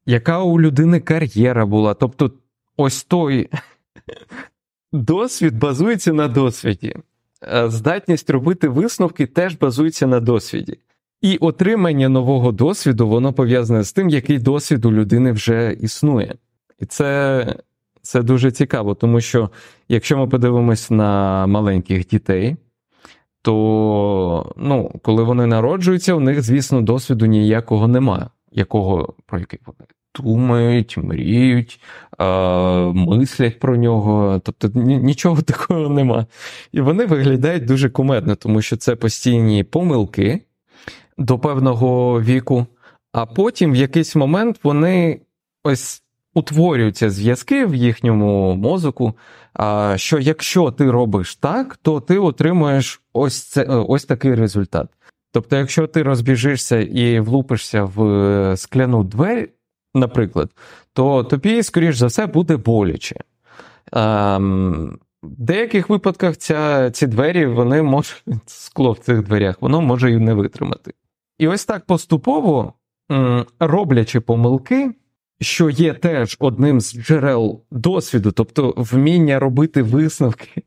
яка 0.06 0.38
у 0.38 0.60
людини 0.60 1.00
кар'єра 1.00 1.66
була? 1.66 1.94
Тобто, 1.94 2.30
ось 2.76 3.04
той 3.04 3.50
Досвід 4.92 5.58
базується 5.58 6.12
на 6.12 6.28
досвіді. 6.28 6.96
Е, 7.52 7.70
здатність 7.70 8.30
робити 8.30 8.68
висновки 8.68 9.26
теж 9.26 9.56
базується 9.56 10.06
на 10.06 10.20
досвіді. 10.20 10.78
І 11.22 11.36
отримання 11.36 12.08
нового 12.08 12.52
досвіду, 12.52 13.08
воно 13.08 13.32
пов'язане 13.32 13.84
з 13.84 13.92
тим, 13.92 14.08
який 14.08 14.38
досвід 14.38 14.84
у 14.84 14.92
людини 14.92 15.32
вже 15.32 15.72
існує. 15.80 16.34
І 16.78 16.86
це 16.86 17.46
це 18.02 18.22
дуже 18.22 18.50
цікаво, 18.50 18.94
тому 18.94 19.20
що 19.20 19.50
якщо 19.88 20.18
ми 20.18 20.26
подивимось 20.26 20.90
на 20.90 21.46
маленьких 21.46 22.06
дітей, 22.06 22.56
то 23.42 24.54
ну, 24.56 24.92
коли 25.02 25.22
вони 25.22 25.46
народжуються, 25.46 26.14
у 26.14 26.20
них, 26.20 26.42
звісно, 26.42 26.82
досвіду 26.82 27.26
ніякого 27.26 27.88
немає, 27.88 28.28
якого 28.52 29.14
про 29.26 29.38
який 29.38 29.60
думають, 30.20 30.96
мріють, 30.96 31.80
е, 32.20 32.24
мислять 32.92 33.58
про 33.58 33.76
нього. 33.76 34.40
Тобто 34.44 34.70
нічого 34.80 35.42
такого 35.42 35.88
нема. 35.88 36.26
І 36.72 36.80
вони 36.80 37.06
виглядають 37.06 37.64
дуже 37.64 37.90
кумедно, 37.90 38.34
тому 38.34 38.62
що 38.62 38.76
це 38.76 38.96
постійні 38.96 39.64
помилки 39.64 40.40
до 41.18 41.38
певного 41.38 42.20
віку, 42.20 42.66
а 43.12 43.26
потім 43.26 43.72
в 43.72 43.76
якийсь 43.76 44.16
момент 44.16 44.60
вони 44.62 45.20
ось. 45.64 46.00
Утворюються 46.36 47.10
зв'язки 47.10 47.66
в 47.66 47.74
їхньому 47.74 48.54
мозку, 48.54 49.14
що 49.96 50.18
якщо 50.18 50.70
ти 50.70 50.90
робиш 50.90 51.36
так, 51.36 51.76
то 51.82 52.00
ти 52.00 52.18
отримуєш 52.18 53.02
ось 53.12 53.42
це, 53.42 53.62
ось 53.64 54.04
такий 54.04 54.34
результат. 54.34 54.88
Тобто, 55.34 55.56
якщо 55.56 55.86
ти 55.86 56.02
розбіжишся 56.02 56.80
і 56.80 57.20
влупишся 57.20 57.84
в 57.84 58.04
е, 58.04 58.56
скляну 58.56 59.04
двері, 59.04 59.48
наприклад, 59.94 60.50
то 60.92 61.24
тобі, 61.24 61.62
скоріш 61.62 61.96
за 61.96 62.06
все, 62.06 62.26
буде 62.26 62.56
боляче. 62.56 63.16
Ем, 63.92 64.98
в 65.22 65.40
деяких 65.40 65.88
випадках 65.88 66.36
ця, 66.36 66.90
ці 66.90 67.06
двері, 67.06 67.46
вони 67.46 67.82
можуть, 67.82 68.24
скло 68.46 68.92
в 68.92 68.98
цих 68.98 69.22
дверях, 69.22 69.62
воно 69.62 69.80
може 69.80 70.12
і 70.12 70.16
не 70.16 70.34
витримати. 70.34 70.94
І 71.38 71.48
ось 71.48 71.64
так 71.64 71.86
поступово, 71.86 72.72
роблячи 73.60 74.20
помилки, 74.20 74.94
що 75.40 75.70
є 75.70 75.94
теж 75.94 76.36
одним 76.40 76.80
з 76.80 76.94
джерел 76.94 77.62
досвіду, 77.70 78.32
тобто 78.32 78.74
вміння 78.76 79.38
робити 79.38 79.82
висновки. 79.82 80.62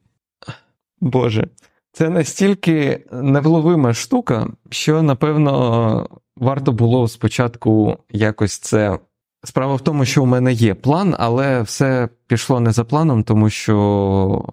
Боже, 1.02 1.48
це 1.92 2.10
настільки 2.10 3.06
невловима 3.12 3.94
штука, 3.94 4.48
що, 4.70 5.02
напевно, 5.02 6.10
варто 6.36 6.72
було 6.72 7.08
спочатку 7.08 7.98
якось 8.12 8.58
це 8.58 9.00
Справа 9.48 9.76
в 9.76 9.82
тому, 9.82 10.06
що 10.06 10.24
у 10.24 10.26
мене 10.26 10.54
є 10.54 10.74
план, 10.76 11.16
але 11.20 11.62
все 11.62 12.10
пішло 12.28 12.60
не 12.60 12.72
за 12.72 12.84
планом, 12.84 13.24
тому 13.24 13.50
що 13.50 14.46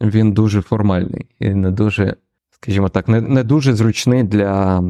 він 0.00 0.32
дуже 0.32 0.62
формальний 0.62 1.26
і 1.38 1.48
не 1.48 1.70
дуже, 1.70 2.16
скажімо 2.50 2.88
так, 2.88 3.08
не 3.08 3.20
не 3.20 3.44
дуже 3.44 3.74
зручний 3.74 4.22
для 4.22 4.84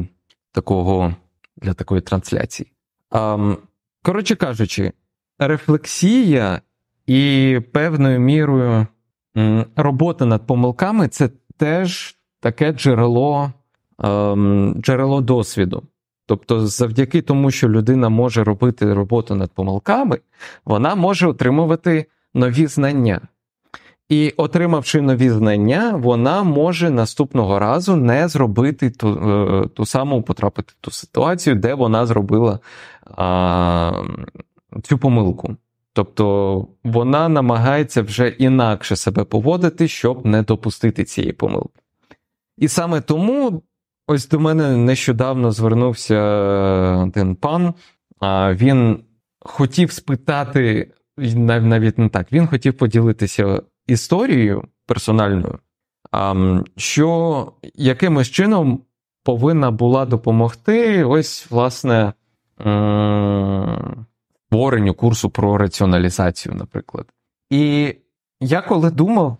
такого, 0.51 1.15
для 1.57 1.73
такої 1.73 2.01
трансляції. 2.01 2.71
А, 3.11 3.55
Коротше 4.03 4.35
кажучи, 4.35 4.91
рефлексія 5.39 6.61
і 7.07 7.59
певною 7.73 8.19
мірою 8.19 8.87
робота 9.75 10.25
над 10.25 10.47
помилками 10.47 11.07
це 11.07 11.29
теж 11.57 12.17
таке 12.39 12.71
джерело, 12.71 13.51
ем, 14.03 14.75
джерело 14.81 15.21
досвіду. 15.21 15.83
Тобто, 16.25 16.67
завдяки 16.67 17.21
тому, 17.21 17.51
що 17.51 17.69
людина 17.69 18.09
може 18.09 18.43
робити 18.43 18.93
роботу 18.93 19.35
над 19.35 19.51
помилками, 19.51 20.19
вона 20.65 20.95
може 20.95 21.27
отримувати 21.27 22.05
нові 22.33 22.67
знання. 22.67 23.21
І, 24.09 24.33
отримавши 24.37 25.01
нові 25.01 25.29
знання, 25.29 25.95
вона 25.95 26.43
може 26.43 26.89
наступного 26.89 27.59
разу 27.59 27.95
не 27.95 28.27
зробити 28.27 28.89
ту 28.89 29.09
е, 29.09 29.67
ту 29.67 29.85
саму 29.85 30.21
потрапити 30.21 30.73
в 30.77 30.85
ту 30.85 30.91
ситуацію, 30.91 31.55
де 31.55 31.73
вона 31.73 32.05
зробила 32.05 32.59
а, 33.17 34.03
цю 34.83 34.97
помилку. 34.97 35.55
Тобто 35.93 36.67
вона 36.83 37.29
намагається 37.29 38.01
вже 38.01 38.27
інакше 38.27 38.95
себе 38.95 39.23
поводити, 39.23 39.87
щоб 39.87 40.25
не 40.25 40.41
допустити 40.41 41.03
цієї 41.03 41.33
помилки. 41.33 41.81
І 42.57 42.67
саме 42.67 43.01
тому 43.01 43.61
Ось 44.07 44.27
до 44.27 44.39
мене 44.39 44.77
нещодавно 44.77 45.51
звернувся 45.51 46.21
один 47.03 47.35
пан, 47.35 47.73
він 48.51 49.03
хотів 49.39 49.91
спитати, 49.91 50.91
навіть 51.17 51.97
не 51.97 52.09
так, 52.09 52.31
він 52.31 52.47
хотів 52.47 52.77
поділитися 52.77 53.61
історією 53.87 54.63
персональною, 54.85 55.59
що 56.77 57.51
якимось 57.75 58.29
чином 58.29 58.81
повинна 59.23 59.71
була 59.71 60.05
допомогти 60.05 61.03
ось, 61.03 61.51
власне, 61.51 62.13
створенню 64.47 64.93
курсу 64.93 65.29
про 65.29 65.57
раціоналізацію, 65.57 66.55
наприклад. 66.55 67.05
І 67.49 67.95
я 68.39 68.61
коли 68.61 68.91
думав, 68.91 69.37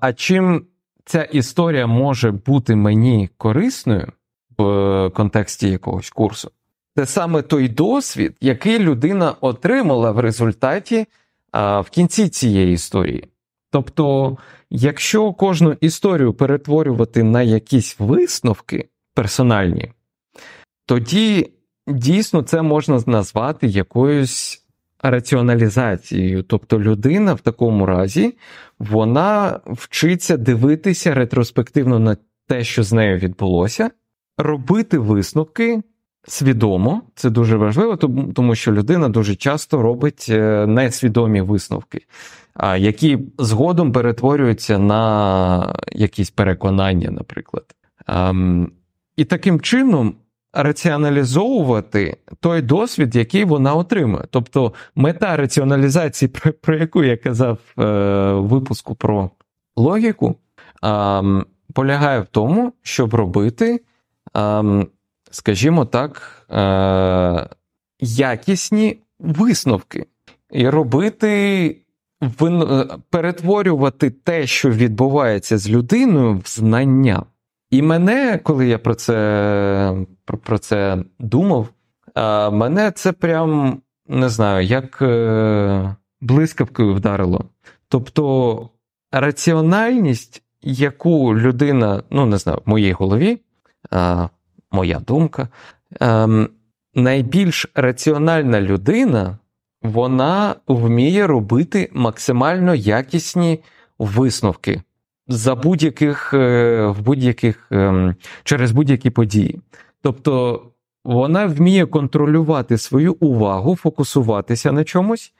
а 0.00 0.12
чим 0.16 0.66
ця 1.06 1.22
історія 1.22 1.86
може 1.86 2.30
бути 2.30 2.76
мені 2.76 3.30
корисною 3.38 4.12
в 4.58 5.10
контексті 5.14 5.70
якогось 5.70 6.10
курсу, 6.10 6.50
це 6.96 7.06
саме 7.06 7.42
той 7.42 7.68
досвід, 7.68 8.36
який 8.40 8.78
людина 8.78 9.34
отримала 9.40 10.10
в 10.10 10.18
результаті 10.18 11.06
а, 11.52 11.80
в 11.80 11.90
кінці 11.90 12.28
цієї 12.28 12.72
історії. 12.72 13.28
Тобто, 13.70 14.36
якщо 14.70 15.32
кожну 15.32 15.76
історію 15.80 16.34
перетворювати 16.34 17.22
на 17.22 17.42
якісь 17.42 17.96
висновки 17.98 18.88
персональні, 19.14 19.92
тоді 20.86 21.52
дійсно 21.86 22.42
це 22.42 22.62
можна 22.62 23.02
назвати 23.06 23.66
якоюсь 23.66 24.65
раціоналізацією. 25.02 26.42
Тобто 26.42 26.80
людина 26.80 27.34
в 27.34 27.40
такому 27.40 27.86
разі 27.86 28.34
вона 28.78 29.60
вчиться 29.66 30.36
дивитися 30.36 31.14
ретроспективно 31.14 31.98
на 31.98 32.16
те, 32.48 32.64
що 32.64 32.82
з 32.82 32.92
нею 32.92 33.18
відбулося, 33.18 33.90
робити 34.38 34.98
висновки 34.98 35.82
свідомо. 36.28 37.02
Це 37.14 37.30
дуже 37.30 37.56
важливо, 37.56 37.96
тому 38.34 38.54
що 38.54 38.72
людина 38.72 39.08
дуже 39.08 39.34
часто 39.34 39.82
робить 39.82 40.26
е, 40.28 40.66
несвідомі 40.66 41.40
висновки, 41.40 42.00
які 42.78 43.18
згодом 43.38 43.92
перетворюються 43.92 44.78
на 44.78 45.80
якісь 45.92 46.30
переконання, 46.30 47.10
наприклад. 47.10 47.64
І 49.16 49.24
таким 49.24 49.60
чином 49.60 50.14
раціоналізовувати 50.52 52.16
той 52.40 52.62
досвід, 52.62 53.16
який 53.16 53.44
вона 53.44 53.74
отримує. 53.74 54.24
Тобто 54.30 54.72
мета 54.94 55.36
раціоналізації, 55.36 56.28
про, 56.28 56.52
про 56.52 56.76
яку 56.76 57.04
я 57.04 57.16
казав 57.16 57.58
е, 57.78 57.82
в 58.32 58.46
випуску 58.46 58.94
про 58.94 59.30
логіку, 59.76 60.36
е, 60.84 61.22
полягає 61.72 62.20
в 62.20 62.26
тому, 62.26 62.72
щоб 62.82 63.14
робити, 63.14 63.80
е, 64.36 64.62
скажімо 65.30 65.84
так, 65.84 66.46
е, 66.50 67.48
якісні 68.00 68.98
висновки 69.18 70.06
і 70.50 70.68
робити. 70.68 71.76
Перетворювати 73.10 74.10
те, 74.10 74.46
що 74.46 74.70
відбувається 74.70 75.58
з 75.58 75.70
людиною, 75.70 76.42
в 76.44 76.48
знання. 76.48 77.22
І 77.70 77.82
мене, 77.82 78.40
коли 78.42 78.66
я 78.66 78.78
про 78.78 78.94
це 78.94 80.06
про, 80.26 80.38
про 80.38 80.58
це 80.58 80.98
думав, 81.18 81.68
а, 82.14 82.50
мене 82.50 82.90
це 82.90 83.12
прям 83.12 83.80
не 84.08 84.28
знаю, 84.28 84.66
як 84.66 85.02
е, 85.02 85.96
блискавкою 86.20 86.94
вдарило. 86.94 87.44
Тобто 87.88 88.68
раціональність, 89.12 90.42
яку 90.62 91.34
людина, 91.34 92.02
ну 92.10 92.26
не 92.26 92.38
знаю, 92.38 92.62
в 92.66 92.68
моїй 92.68 92.92
голові, 92.92 93.38
а, 93.90 94.28
моя 94.70 95.00
думка, 95.00 95.48
ем, 96.00 96.48
найбільш 96.94 97.66
раціональна 97.74 98.60
людина, 98.60 99.38
вона 99.82 100.54
вміє 100.66 101.26
робити 101.26 101.90
максимально 101.92 102.74
якісні 102.74 103.60
висновки 103.98 104.82
за 105.28 105.54
будь-яких 105.54 106.34
е, 106.34 106.86
в 106.86 107.00
будь-яких 107.00 107.68
ем, 107.70 108.14
через 108.44 108.72
будь-які 108.72 109.10
події. 109.10 109.60
Тобто 110.06 110.62
вона 111.04 111.46
вміє 111.46 111.86
контролювати 111.86 112.78
свою 112.78 113.16
увагу, 113.20 113.76
фокусуватися 113.76 114.72
на 114.72 114.84
чомусь, 114.84 115.32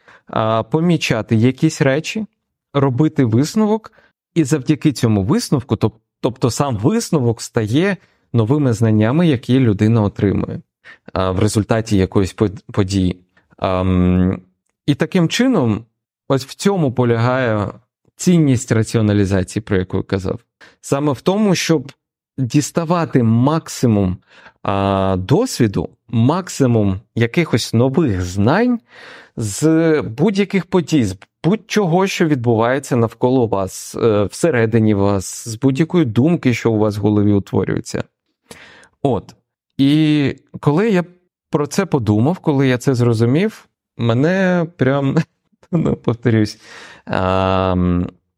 помічати 0.70 1.36
якісь 1.36 1.82
речі, 1.82 2.26
робити 2.74 3.24
висновок, 3.24 3.92
і 4.34 4.44
завдяки 4.44 4.92
цьому 4.92 5.22
висновку, 5.22 5.76
тобто 6.20 6.50
сам 6.50 6.76
висновок 6.76 7.42
стає 7.42 7.96
новими 8.32 8.72
знаннями, 8.72 9.26
які 9.28 9.60
людина 9.60 10.02
отримує 10.02 10.60
в 11.14 11.38
результаті 11.38 11.96
якоїсь 11.96 12.36
події. 12.72 13.20
І 14.86 14.94
таким 14.94 15.28
чином, 15.28 15.84
ось 16.28 16.44
в 16.46 16.54
цьому 16.54 16.92
полягає 16.92 17.68
цінність 18.16 18.72
раціоналізації, 18.72 19.62
про 19.62 19.76
яку 19.76 19.96
я 19.96 20.02
казав, 20.02 20.40
саме 20.80 21.12
в 21.12 21.20
тому, 21.20 21.54
щоб 21.54 21.92
діставати 22.38 23.22
максимум 23.22 24.16
а, 24.62 25.16
досвіду, 25.18 25.88
максимум 26.08 27.00
якихось 27.14 27.74
нових 27.74 28.22
знань 28.22 28.80
з 29.36 30.02
будь-яких 30.02 30.66
подій, 30.66 31.04
з 31.04 31.16
будь-чого, 31.44 32.06
що 32.06 32.26
відбувається 32.26 32.96
навколо 32.96 33.46
вас, 33.46 33.94
е, 33.94 34.24
всередині 34.24 34.94
вас, 34.94 35.48
з 35.48 35.54
будь-якої 35.54 36.04
думки, 36.04 36.54
що 36.54 36.72
у 36.72 36.78
вас 36.78 36.98
в 36.98 37.00
голові 37.00 37.32
утворюється. 37.32 38.04
От. 39.02 39.34
І 39.78 40.34
коли 40.60 40.90
я 40.90 41.04
про 41.50 41.66
це 41.66 41.86
подумав, 41.86 42.38
коли 42.38 42.68
я 42.68 42.78
це 42.78 42.94
зрозумів, 42.94 43.68
мене 43.96 44.66
прям, 44.76 45.16
ну, 45.72 45.96
повторюсь, 45.96 46.60
а, 47.06 47.74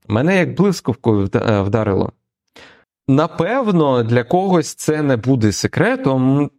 мене 0.09 0.37
як 0.37 0.55
блискавкою 0.55 1.31
е, 1.35 1.61
вдарило. 1.61 2.13
Напевно, 3.09 4.03
для 4.03 4.25
когось 4.25 4.75
це 4.75 5.03
не 5.03 5.17
буде 5.17 5.53
секретом, 5.53 6.51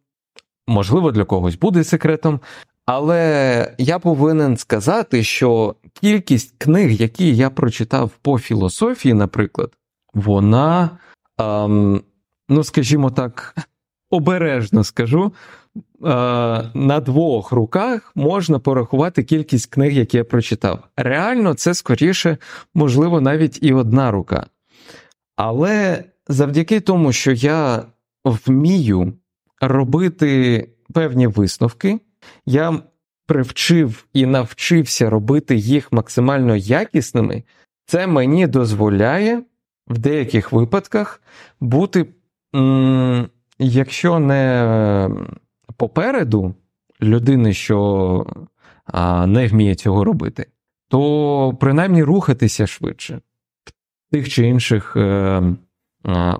можливо, 0.68 1.12
для 1.12 1.26
когось 1.26 1.56
буде 1.56 1.84
секретом, 1.84 2.40
але 2.86 3.76
я 3.78 4.00
повинен 4.00 4.58
сказати, 4.58 5.24
що 5.24 5.76
кількість 6.02 6.56
книг, 6.58 6.92
які 6.92 7.36
я 7.36 7.50
прочитав 7.50 8.12
по 8.22 8.40
філософії, 8.40 9.14
наприклад, 9.14 9.72
вона, 10.14 10.90
ем, 11.38 12.02
ну, 12.50 12.64
скажімо 12.64 13.10
так, 13.10 13.56
обережно 14.10 14.84
скажу, 14.84 15.34
е, 15.76 16.10
на 16.74 17.00
двох 17.00 17.52
руках 17.52 18.12
можна 18.16 18.60
порахувати 18.60 19.24
кількість 19.24 19.66
книг, 19.74 19.94
які 19.94 20.18
я 20.18 20.24
прочитав. 20.24 20.80
Реально, 20.98 21.54
це 21.54 21.74
скоріше, 21.74 22.38
можливо, 22.74 23.22
навіть 23.22 23.60
і 23.62 23.74
одна 23.74 24.12
рука. 24.12 24.46
Але 25.36 26.04
завдяки 26.30 26.80
тому, 26.80 27.12
що 27.12 27.32
я 27.32 27.86
вмію 28.26 29.14
робити 29.62 30.70
певні 30.94 31.28
висновки, 31.28 32.00
я 32.46 32.80
привчив 33.26 34.06
і 34.14 34.26
навчився 34.26 35.10
робити 35.10 35.56
їх 35.56 35.92
максимально 35.92 36.56
якісними, 36.56 37.44
це 37.86 38.08
мені 38.08 38.48
дозволяє 38.48 39.44
в 39.88 39.98
деяких 39.98 40.52
випадках 40.52 41.22
бути, 41.60 42.06
якщо 43.60 44.20
не 44.20 45.10
попереду 45.78 46.56
людини, 47.02 47.54
що 47.54 48.26
не 49.28 49.48
вміє 49.48 49.76
цього 49.76 50.04
робити, 50.04 50.46
то 50.88 51.58
принаймні 51.60 52.04
рухатися 52.04 52.68
швидше 52.68 53.22
в 54.08 54.12
тих 54.12 54.30
чи 54.30 54.48
інших 54.48 54.96
е, 54.96 55.42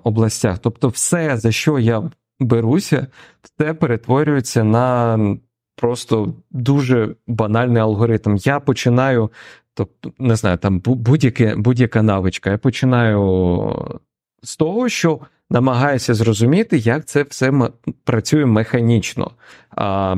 областях. 0.04 0.58
Тобто, 0.58 0.88
все, 0.88 1.36
за 1.36 1.52
що 1.52 1.78
я 1.78 2.10
беруся, 2.40 3.06
це 3.58 3.74
перетворюється 3.74 4.64
на 4.64 5.18
просто 5.76 6.34
дуже 6.50 7.14
банальний 7.26 7.82
алгоритм. 7.82 8.36
Я 8.36 8.60
починаю, 8.60 9.30
тобто, 9.74 10.12
не 10.18 10.36
знаю, 10.36 10.58
там 10.58 10.80
будь-яка 10.80 11.54
будь-яка 11.56 12.02
навичка, 12.02 12.50
я 12.50 12.58
починаю 12.58 14.00
з 14.42 14.56
того, 14.56 14.88
що 14.88 15.20
намагаюся 15.50 16.14
зрозуміти, 16.14 16.78
як 16.78 17.04
це 17.04 17.22
все 17.22 17.52
працює 18.04 18.46
механічно. 18.46 19.30
А, 19.70 20.14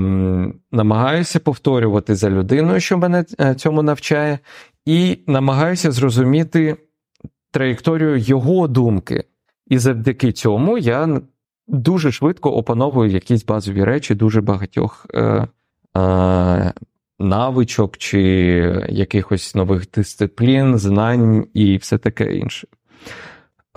Намагаюся 0.73 1.41
повторювати 1.41 2.15
за 2.15 2.31
людиною, 2.31 2.81
що 2.81 2.99
мене 2.99 3.25
е, 3.41 3.55
цьому 3.55 3.83
навчає, 3.83 4.39
і 4.87 5.19
намагаюся 5.27 5.91
зрозуміти 5.91 6.77
траєкторію 7.51 8.17
його 8.17 8.69
думки. 8.69 9.25
І 9.73 9.79
завдяки 9.79 10.33
цьому 10.33 10.79
я 10.79 11.21
дуже 11.69 12.13
швидко 12.13 12.51
опановую 12.51 13.11
якісь 13.11 13.45
базові 13.45 13.85
речі 13.85 14.15
дуже 14.15 14.41
багатьох 14.41 15.07
е, 15.15 15.47
е, 15.97 16.73
навичок 17.19 17.97
чи 17.97 18.21
якихось 18.89 19.55
нових 19.55 19.91
дисциплін, 19.91 20.79
знань 20.79 21.47
і 21.55 21.77
все 21.77 21.99
таке 21.99 22.37
інше. 22.37 22.69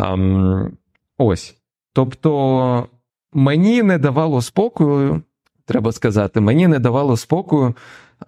Е, 0.01 0.71
ось. 1.17 1.57
Тобто 1.93 2.87
мені 3.33 3.83
не 3.83 3.97
давало 3.97 4.41
спокою, 4.41 5.21
треба 5.65 5.91
сказати, 5.91 6.41
мені 6.41 6.67
не 6.67 6.79
давало 6.79 7.17
спокою 7.17 7.75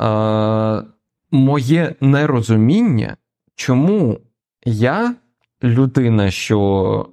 е, 0.02 0.84
моє 1.32 1.96
нерозуміння, 2.02 3.18
чому 3.56 4.20
я 4.66 5.16
людина, 5.64 6.32
що 6.32 7.10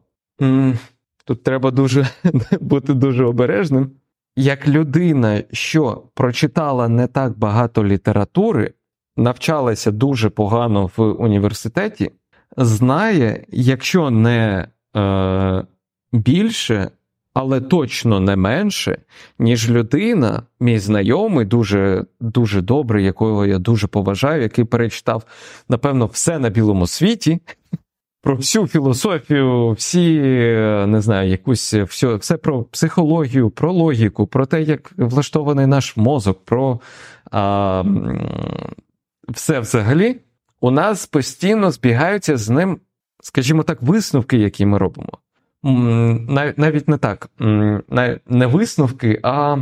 Тут 1.25 1.42
треба 1.42 1.70
дуже 1.70 2.07
бути 2.61 2.94
дуже 2.94 3.25
обережним. 3.25 3.90
Як 4.37 4.68
людина, 4.68 5.42
що 5.53 6.03
прочитала 6.14 6.88
не 6.88 7.07
так 7.07 7.38
багато 7.38 7.85
літератури, 7.85 8.73
навчалася 9.16 9.90
дуже 9.90 10.31
погано 10.31 10.90
в 10.97 11.03
університеті, 11.03 12.11
знає, 12.57 13.44
якщо 13.49 14.11
не 14.11 14.68
е, 14.97 15.64
більше, 16.12 16.90
але 17.35 17.61
точно 17.61 18.20
не 18.20 18.37
менше, 18.37 18.99
ніж 19.38 19.70
людина, 19.70 20.42
мій 20.61 20.79
знайомий, 20.79 21.47
дуже 21.47 22.05
дуже 22.20 22.61
добрий, 22.61 23.05
якого 23.05 23.47
я 23.47 23.59
дуже 23.59 23.87
поважаю, 23.87 24.42
який 24.42 24.64
перечитав, 24.64 25.25
напевно, 25.68 26.07
все 26.07 26.38
на 26.38 26.51
білому 26.51 26.87
світі 26.87 27.40
про 28.25 28.37
всю 28.37 28.67
філософію, 28.67 29.71
всі 29.71 30.21
не 30.87 31.01
знаю, 31.01 31.31
якусь 31.31 31.75
все, 31.75 32.15
все 32.15 32.37
про 32.37 32.63
психологію, 32.63 33.51
про 33.51 33.73
логіку, 33.73 34.27
про 34.27 34.47
те, 34.47 34.63
як 34.63 34.93
влаштований 34.97 35.67
наш 35.67 35.97
мозок, 35.97 36.45
про 36.45 36.81
а, 37.31 37.85
все 39.29 39.61
взагалі, 39.61 40.17
у 40.61 40.71
нас 40.71 41.07
постійно 41.07 41.71
збігаються 41.71 42.37
з 42.37 42.51
ним, 42.51 42.79
скажімо 43.23 43.63
так, 43.63 43.83
висновки, 43.83 44.39
які 44.39 44.67
ми 44.67 44.79
робимо. 44.79 45.13
Навіть 46.57 46.89
не 46.89 46.97
так, 46.97 47.31
не 48.29 48.47
висновки, 48.47 49.21
а 49.23 49.57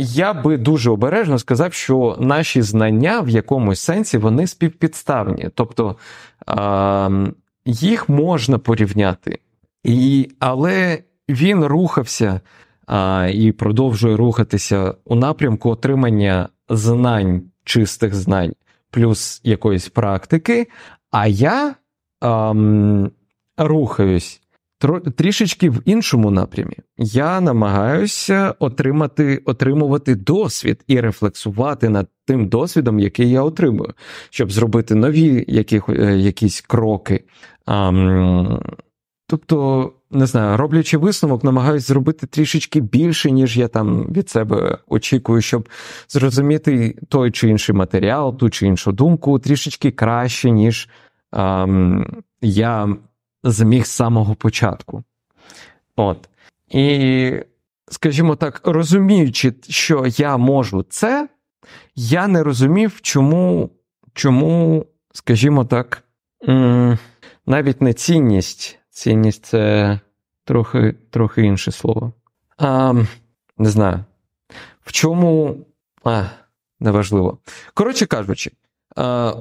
я 0.00 0.32
би 0.32 0.56
дуже 0.56 0.90
обережно 0.90 1.38
сказав, 1.38 1.72
що 1.72 2.16
наші 2.20 2.62
знання 2.62 3.20
в 3.20 3.28
якомусь 3.28 3.80
сенсі 3.80 4.18
вони 4.18 4.46
співпідставні. 4.46 5.50
Тобто 5.54 5.96
їх 7.64 8.08
можна 8.08 8.58
порівняти, 8.58 9.38
І, 9.84 10.30
але 10.38 11.02
він 11.28 11.64
рухався 11.64 12.40
а, 12.86 13.28
і 13.32 13.52
продовжує 13.52 14.16
рухатися 14.16 14.94
у 15.04 15.14
напрямку 15.14 15.70
отримання 15.70 16.48
знань, 16.68 17.42
чистих 17.64 18.14
знань, 18.14 18.52
плюс 18.90 19.40
якоїсь 19.44 19.88
практики. 19.88 20.66
А 21.10 21.26
я 21.26 21.74
а, 22.20 22.54
рухаюсь 23.56 24.40
трішечки 25.16 25.70
в 25.70 25.82
іншому 25.84 26.30
напрямі. 26.30 26.76
Я 26.96 27.40
намагаюся 27.40 28.54
отримати, 28.58 29.42
отримувати 29.44 30.14
досвід 30.14 30.84
і 30.86 31.00
рефлексувати 31.00 31.88
над 31.88 32.08
тим 32.26 32.48
досвідом, 32.48 32.98
який 32.98 33.30
я 33.30 33.42
отримую, 33.42 33.94
щоб 34.30 34.52
зробити 34.52 34.94
нові 34.94 35.44
яких, 35.48 35.88
е, 35.88 36.18
якісь 36.18 36.60
кроки. 36.60 37.24
тобто, 39.26 39.92
не 40.10 40.26
знаю, 40.26 40.56
роблячи 40.56 40.98
висновок, 40.98 41.44
намагаюся 41.44 41.86
зробити 41.86 42.26
трішечки 42.26 42.80
більше, 42.80 43.30
ніж 43.30 43.58
я 43.58 43.68
там 43.68 44.12
від 44.12 44.30
себе 44.30 44.78
очікую, 44.88 45.42
щоб 45.42 45.68
зрозуміти 46.08 46.98
той 47.08 47.30
чи 47.30 47.48
інший 47.48 47.74
матеріал, 47.74 48.38
ту 48.38 48.50
чи 48.50 48.66
іншу 48.66 48.92
думку, 48.92 49.38
трішечки 49.38 49.90
краще, 49.90 50.50
ніж 50.50 50.88
ем, 51.32 52.22
я 52.40 52.96
зміг 53.44 53.86
з 53.86 53.90
самого 53.90 54.34
початку. 54.34 55.04
От. 55.96 56.28
І, 56.68 57.32
скажімо 57.88 58.36
так, 58.36 58.60
розуміючи, 58.64 59.54
що 59.68 60.06
я 60.06 60.36
можу 60.36 60.82
це, 60.82 61.28
я 61.94 62.26
не 62.26 62.42
розумів, 62.42 63.00
чому, 63.02 63.70
чому 64.14 64.86
скажімо 65.12 65.64
так, 65.64 66.04
навіть 67.46 67.82
не 67.82 67.92
цінність. 67.92 68.78
Цінність 68.90 69.46
це 69.46 70.00
трохи 70.44 70.94
трохи 71.10 71.42
інше 71.42 71.72
слово. 71.72 72.12
А, 72.58 72.94
Не 73.58 73.68
знаю. 73.70 74.04
В 74.80 74.92
чому. 74.92 75.56
А, 76.04 76.24
Неважливо. 76.80 77.38
Коротше 77.74 78.06
кажучи, 78.06 78.52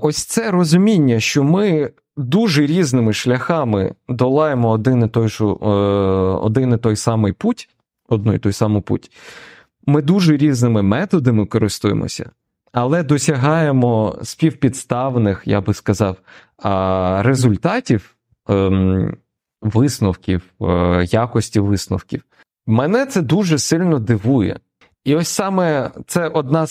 ось 0.02 0.24
це 0.24 0.52
розуміння, 0.52 1.20
що 1.20 1.44
ми 1.44 1.92
дуже 2.18 2.66
різними 2.66 3.14
шляхами 3.14 3.94
долаємо 4.10 4.70
один 4.70 5.04
і 5.04 5.08
той, 5.08 5.30
е, 5.42 5.46
один 6.42 6.74
і 6.74 6.78
той 6.78 6.96
самий 6.96 7.34
путь, 7.34 7.70
одну 8.10 8.34
і 8.34 8.40
той 8.40 8.54
самий 8.54 8.82
путь, 8.82 9.12
ми 9.86 10.02
дуже 10.02 10.38
різними 10.38 10.82
методами 10.82 11.46
користуємося, 11.46 12.30
але 12.72 13.04
досягаємо 13.04 14.20
співпідставних, 14.24 15.42
я 15.46 15.62
би 15.62 15.74
сказав, 15.74 16.18
результатів, 17.24 18.16
ем, 18.50 19.18
висновків, 19.62 20.42
е, 20.62 21.06
якості 21.12 21.60
висновків. 21.60 22.24
Мене 22.68 23.06
це 23.06 23.22
дуже 23.22 23.58
сильно 23.58 24.00
дивує. 24.00 24.60
І 25.06 25.16
ось 25.16 25.28
саме 25.28 25.92
це 26.08 26.28
одна 26.28 26.68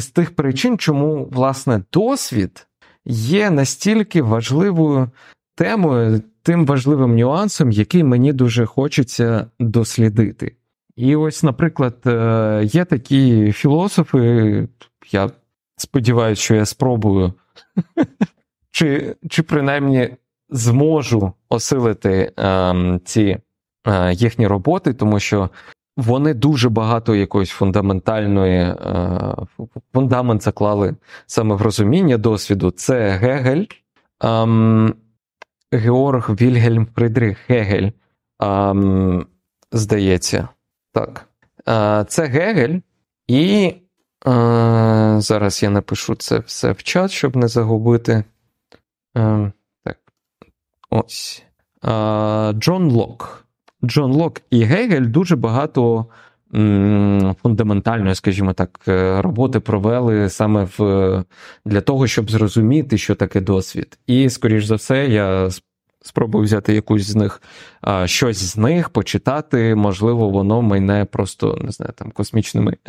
з 0.00 0.06
тих 0.06 0.36
причин, 0.36 0.78
чому 0.78 1.28
власне 1.32 1.82
досвід 1.92 2.66
є 3.04 3.50
настільки 3.50 4.22
важливою 4.22 5.10
темою, 5.54 6.22
тим 6.42 6.66
важливим 6.66 7.16
нюансом, 7.16 7.70
який 7.70 8.04
мені 8.04 8.32
дуже 8.32 8.66
хочеться 8.66 9.46
дослідити. 9.60 10.56
І 10.96 11.16
ось, 11.16 11.42
наприклад, 11.42 11.96
е, 12.06 12.62
є 12.64 12.84
такі 12.84 13.52
філософи, 13.52 14.68
я 15.12 15.30
сподіваюся, 15.76 16.42
що 16.42 16.54
я 16.54 16.66
спробую, 16.66 17.32
чи 18.70 19.16
чи 19.28 19.42
принаймні 19.42 20.16
зможу 20.50 21.32
осилити 21.48 22.32
е, 22.38 23.00
ці 23.04 23.38
е, 23.86 24.12
їхні 24.12 24.46
роботи, 24.46 24.94
тому 24.94 25.20
що 25.20 25.50
вони 25.96 26.34
дуже 26.34 26.68
багато 26.68 27.14
якоїсь 27.14 27.50
фундаментальної 27.50 28.60
е, 28.60 28.76
фундамент 29.92 30.42
заклали 30.42 30.94
саме 31.26 31.54
в 31.54 31.62
розуміння 31.62 32.18
досвіду. 32.18 32.70
Це 32.70 33.10
Гегель, 33.10 33.64
ем, 34.20 34.94
Георг 35.72 36.30
Вільгельм 36.30 36.86
Фридрих 36.94 37.38
Гегель, 37.50 37.90
ем, 38.40 39.26
здається. 39.72 40.48
Так. 40.92 41.28
Е, 41.68 42.04
це 42.08 42.26
Гегель, 42.26 42.78
і 43.26 43.74
е, 44.26 45.14
зараз 45.18 45.62
я 45.62 45.70
напишу 45.70 46.14
це 46.14 46.38
все 46.38 46.72
в 46.72 46.82
чат, 46.82 47.10
щоб 47.10 47.36
не 47.36 47.48
загубити. 47.48 48.24
Е, 49.16 49.52
так. 49.84 49.98
Ось. 50.90 51.44
Джон 52.52 52.90
Лок. 52.90 53.41
Джон 53.84 54.12
Лок 54.12 54.40
і 54.50 54.64
Гегель 54.64 55.06
дуже 55.06 55.36
багато 55.36 56.06
фундаментальної, 57.42 58.14
скажімо 58.14 58.52
так, 58.52 58.80
роботи 59.22 59.60
провели 59.60 60.28
саме 60.28 60.68
в, 60.78 61.24
для 61.64 61.80
того, 61.80 62.06
щоб 62.06 62.30
зрозуміти, 62.30 62.98
що 62.98 63.14
таке 63.14 63.40
досвід. 63.40 63.98
І, 64.06 64.30
скоріш 64.30 64.64
за 64.64 64.74
все, 64.74 65.06
я 65.06 65.50
спробую 66.02 66.44
взяти 66.44 66.74
якусь 66.74 67.02
з 67.02 67.16
них, 67.16 67.42
щось 68.04 68.36
з 68.36 68.56
них 68.56 68.90
почитати. 68.90 69.74
Можливо, 69.74 70.28
воно 70.28 70.62
мене 70.62 71.04
просто 71.04 71.58
не 71.62 71.70
знаю, 71.70 71.92
там 71.96 72.10
космічними. 72.10 72.76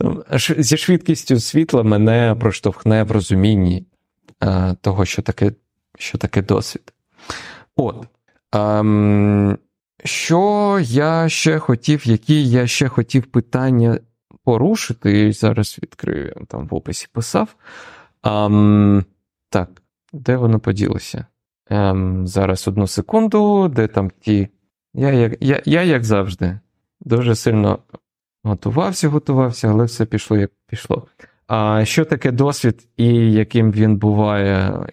Там, 0.00 0.22
Зі 0.38 0.76
швидкістю 0.76 1.40
світла 1.40 1.82
мене 1.82 2.36
проштовхне 2.40 3.02
в 3.02 3.10
розумінні 3.10 3.86
того, 4.80 5.04
що 5.04 5.22
таке 5.22 5.52
що 5.98 6.18
таке 6.18 6.42
досвід. 6.42 6.92
От. 7.76 8.06
Ем, 8.52 9.58
Що 10.04 10.78
я 10.82 11.28
ще 11.28 11.58
хотів, 11.58 12.06
які 12.06 12.48
я 12.48 12.66
ще 12.66 12.88
хотів 12.88 13.26
питання 13.26 13.98
порушити, 14.44 15.28
і 15.28 15.32
зараз 15.32 15.78
відкрию, 15.82 16.32
я 16.36 16.46
там 16.46 16.66
в 16.66 16.74
описі 16.74 17.06
писав. 17.12 17.56
Ем, 18.24 19.04
Так, 19.50 19.82
де 20.12 20.36
воно 20.36 20.60
поділося? 20.60 21.26
Ем, 21.70 22.26
Зараз 22.26 22.68
одну 22.68 22.86
секунду, 22.86 23.68
де 23.68 23.86
там 23.86 24.10
ті. 24.20 24.48
Я, 24.94 25.12
як 25.12 25.36
я, 25.40 25.62
я, 25.64 25.82
як 25.82 26.04
завжди, 26.04 26.60
дуже 27.00 27.34
сильно 27.34 27.78
готувався, 28.44 29.08
готувався, 29.08 29.68
але 29.68 29.84
все 29.84 30.06
пішло, 30.06 30.36
як 30.36 30.50
пішло. 30.66 31.06
А 31.46 31.84
що 31.84 32.04
таке 32.04 32.32
досвід 32.32 32.88
і 32.96 33.32
яким 33.32 33.72
він 33.72 33.96
буває, 33.96 34.86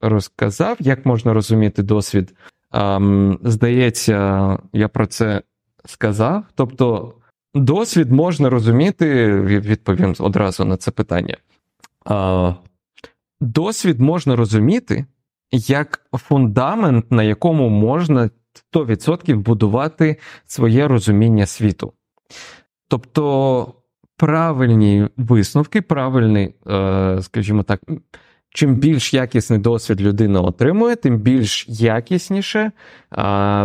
розказав, 0.00 0.76
як 0.80 1.06
можна 1.06 1.32
розуміти 1.32 1.82
досвід. 1.82 2.34
А, 2.70 3.00
здається, 3.42 4.58
я 4.72 4.88
про 4.88 5.06
це 5.06 5.42
сказав. 5.84 6.44
Тобто, 6.54 7.14
досвід 7.54 8.12
можна 8.12 8.50
розуміти, 8.50 9.40
відповім 9.40 10.14
одразу 10.18 10.64
на 10.64 10.76
це 10.76 10.90
питання. 10.90 11.36
А, 12.04 12.54
Досвід 13.40 14.00
можна 14.00 14.36
розуміти 14.36 15.06
як 15.52 16.00
фундамент, 16.12 17.12
на 17.12 17.22
якому 17.22 17.68
можна 17.68 18.30
100% 18.74 19.36
будувати 19.36 20.16
своє 20.46 20.88
розуміння 20.88 21.46
світу. 21.46 21.92
Тобто 22.88 23.74
правильні 24.16 25.08
висновки, 25.16 25.82
правильний, 25.82 26.54
е, 26.66 27.18
скажімо 27.22 27.62
так, 27.62 27.80
чим 28.50 28.74
більш 28.74 29.14
якісний 29.14 29.58
досвід 29.58 30.00
людина 30.00 30.40
отримує, 30.40 30.96
тим 30.96 31.18
більш 31.18 31.66
якісніше 31.68 32.72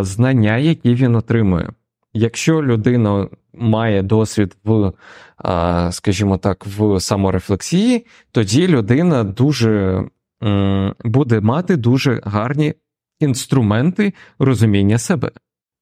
знання, 0.00 0.56
які 0.56 0.94
він 0.94 1.14
отримує. 1.14 1.68
Якщо 2.14 2.62
людина 2.62 3.28
має 3.54 4.02
досвід 4.02 4.56
в, 4.64 4.92
скажімо 5.90 6.38
так, 6.38 6.66
в 6.66 7.00
саморефлексії, 7.00 8.06
тоді 8.32 8.68
людина 8.68 9.24
дуже 9.24 10.04
буде 11.04 11.40
мати 11.40 11.76
дуже 11.76 12.20
гарні 12.24 12.74
інструменти 13.20 14.14
розуміння 14.38 14.98
себе. 14.98 15.30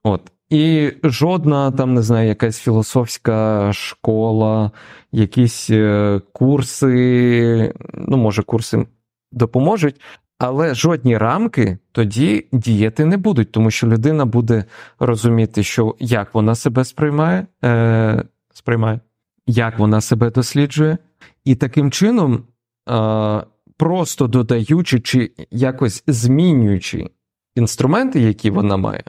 От. 0.04 0.32
І 0.52 0.92
жодна 1.04 1.70
там, 1.70 1.94
не 1.94 2.02
знаю, 2.02 2.28
якась 2.28 2.58
філософська 2.58 3.72
школа, 3.72 4.70
якісь 5.12 5.70
е, 5.70 6.20
курси, 6.32 7.74
ну, 7.94 8.16
може, 8.16 8.42
курси 8.42 8.86
допоможуть, 9.32 10.00
але 10.38 10.74
жодні 10.74 11.18
рамки 11.18 11.78
тоді 11.92 12.46
діяти 12.52 13.04
не 13.04 13.16
будуть, 13.16 13.52
тому 13.52 13.70
що 13.70 13.86
людина 13.86 14.24
буде 14.24 14.64
розуміти, 14.98 15.62
що 15.62 15.96
як 15.98 16.34
вона 16.34 16.54
себе 16.54 16.84
сприймає, 16.84 17.46
е, 17.64 18.24
сприймає, 18.54 19.00
як 19.46 19.78
вона 19.78 20.00
себе 20.00 20.30
досліджує, 20.30 20.98
і 21.44 21.54
таким 21.54 21.90
чином, 21.90 22.44
е, 22.90 23.42
просто 23.76 24.26
додаючи 24.26 25.00
чи 25.00 25.32
якось 25.50 26.04
змінюючи 26.06 27.10
інструменти, 27.56 28.20
які 28.20 28.50
вона 28.50 28.76
має 28.76 29.04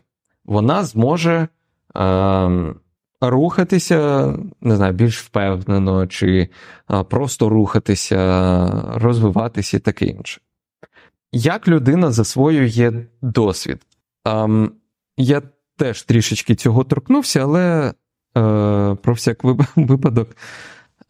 вона 0.46 0.84
зможе 0.84 1.48
е, 1.98 2.74
рухатися, 3.22 4.28
не 4.62 4.76
знаю, 4.76 4.94
більш 4.94 5.20
впевнено, 5.22 6.08
чи 6.08 6.50
е, 6.92 7.04
просто 7.04 7.50
рухатися, 7.50 8.72
розвиватися 8.94 9.78
і 9.78 9.80
таке 9.80 10.06
інше. 10.06 10.42
Як 11.32 11.68
людина 11.68 12.12
засвоює 12.12 13.06
досвід? 13.22 13.82
Е, 14.28 14.70
я 15.18 15.42
теж 15.78 16.04
трішечки 16.04 16.56
цього 16.56 16.84
торкнувся, 16.84 17.42
але 17.44 17.94
е, 18.38 18.96
про 18.96 19.14
всяк 19.14 19.44
випадок 19.76 20.30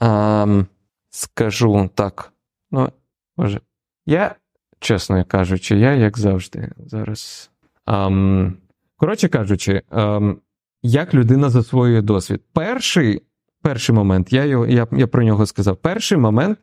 е, 0.01 0.65
скажу 1.09 1.89
так. 1.95 2.33
Ну, 2.71 2.89
може, 3.37 3.61
я, 4.05 4.35
чесно 4.79 5.25
кажучи, 5.25 5.77
я 5.77 5.93
як 5.93 6.17
завжди 6.17 6.71
зараз. 6.77 7.49
Um, 7.87 8.53
Коротше 8.97 9.29
кажучи, 9.29 9.81
ем, 9.91 10.37
як 10.83 11.13
людина 11.13 11.49
засвоює 11.49 12.01
досвід. 12.01 12.41
Перший 12.53 13.21
перший 13.63 13.95
момент, 13.95 14.33
я 14.33 14.45
я, 14.45 14.87
я 14.91 15.07
про 15.07 15.23
нього 15.23 15.45
сказав. 15.45 15.77
Перший 15.77 16.17
момент, 16.17 16.59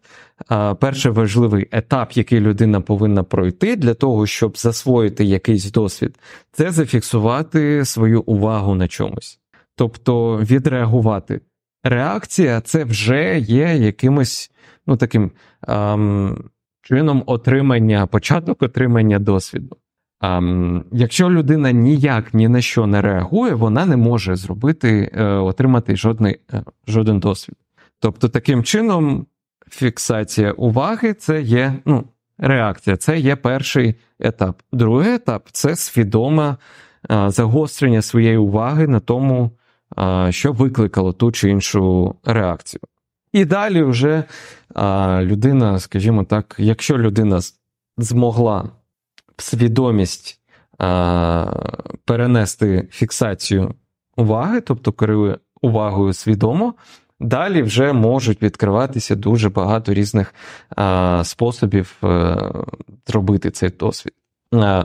а, 0.49 0.75
перший 0.75 1.13
важливий 1.13 1.69
етап, 1.73 2.13
який 2.13 2.41
людина 2.41 2.81
повинна 2.81 3.23
пройти 3.23 3.77
для 3.77 3.95
того, 3.95 4.27
щоб 4.27 4.59
засвоїти 4.59 5.25
якийсь 5.25 5.73
досвід, 5.73 6.19
це 6.53 6.71
зафіксувати 6.71 7.85
свою 7.85 8.23
увагу 8.23 8.75
на 8.75 8.89
чомусь. 8.89 9.41
Тобто 9.77 10.39
відреагувати. 10.39 11.41
Реакція 11.85 12.61
це 12.61 12.85
вже 12.85 13.39
є 13.39 13.77
якимось 13.77 14.51
ну, 14.87 14.97
таким 14.97 15.31
ам, 15.61 16.45
чином 16.83 17.23
отримання, 17.27 18.07
початок 18.07 18.63
отримання 18.63 19.19
досвіду. 19.19 19.77
Um, 20.21 20.83
якщо 20.93 21.31
людина 21.31 21.73
ніяк 21.73 22.35
ні 22.35 22.49
на 22.49 22.61
що 22.61 22.87
не 22.87 23.03
реагує, 23.03 23.55
вона 23.55 23.87
не 23.87 23.97
може 23.97 24.37
зробити, 24.37 25.11
е, 25.15 25.25
отримати 25.25 25.97
жодний, 25.97 26.41
е, 26.53 26.63
жоден 26.89 27.21
досвід. 27.21 27.57
Тобто, 28.01 28.29
таким 28.29 28.65
чином, 28.65 29.27
фіксація 29.71 30.53
уваги 30.53 31.15
це 31.15 31.43
є 31.43 31.75
ну, 31.85 32.05
реакція, 32.39 32.97
це 32.97 33.19
є 33.19 33.37
перший 33.37 33.95
етап. 34.21 34.63
Другий 34.73 35.15
етап 35.15 35.49
це 35.53 35.77
свідоме 35.77 36.57
е, 37.11 37.31
загострення 37.31 38.03
своєї 38.03 38.37
уваги 38.37 38.87
на 38.87 39.01
тому, 39.01 39.51
е, 39.99 40.33
що 40.33 40.53
викликало 40.53 41.13
ту 41.13 41.33
чи 41.33 41.51
іншу 41.51 42.15
реакцію. 42.25 42.81
І 43.33 43.45
далі 43.45 43.83
вже 43.83 44.25
е, 44.77 45.23
людина, 45.23 45.79
скажімо 45.79 46.25
так, 46.25 46.57
якщо 46.59 46.99
людина 46.99 47.41
змогла 47.99 48.69
свідомість 49.41 50.41
а, 50.79 51.47
перенести 52.05 52.89
фіксацію 52.91 53.75
уваги, 54.17 54.61
тобто 54.61 54.93
керує 54.93 55.39
увагою 55.63 56.13
свідомо, 56.13 56.75
далі 57.21 57.63
вже 57.63 57.93
можуть 57.93 58.43
відкриватися 58.43 59.15
дуже 59.15 59.49
багато 59.49 59.95
різних 59.95 60.35
а, 60.77 61.23
способів 61.25 61.97
а, 62.01 62.07
е, 62.07 62.53
зробити 63.07 63.51
цей 63.51 63.71
досвід, 63.71 64.15
а, 64.53 64.85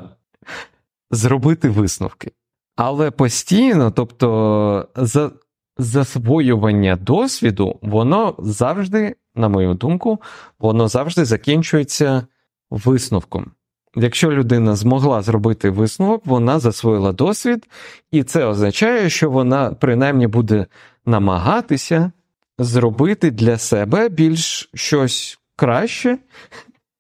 зробити 1.12 1.70
висновки. 1.70 2.32
Але 2.76 3.12
постійно, 3.12 3.92
тобто, 3.92 4.88
за, 4.96 5.32
засвоювання 5.78 6.96
досвіду, 6.96 7.80
воно 7.82 8.36
завжди, 8.40 9.16
на 9.36 9.50
мою 9.50 9.74
думку, 9.74 10.22
воно 10.60 10.88
завжди 10.88 11.26
закінчується 11.26 12.28
висновком. 12.70 13.52
Якщо 13.96 14.32
людина 14.32 14.76
змогла 14.76 15.22
зробити 15.22 15.70
висновок, 15.70 16.26
вона 16.26 16.60
засвоїла 16.60 17.12
досвід, 17.12 17.68
і 18.12 18.24
це 18.24 18.46
означає, 18.46 19.10
що 19.10 19.30
вона 19.30 19.74
принаймні 19.74 20.28
буде 20.28 20.66
намагатися 21.06 22.12
зробити 22.60 23.32
для 23.32 23.58
себе 23.58 24.10
більш 24.10 24.70
щось 24.74 25.40
краще, 25.56 26.18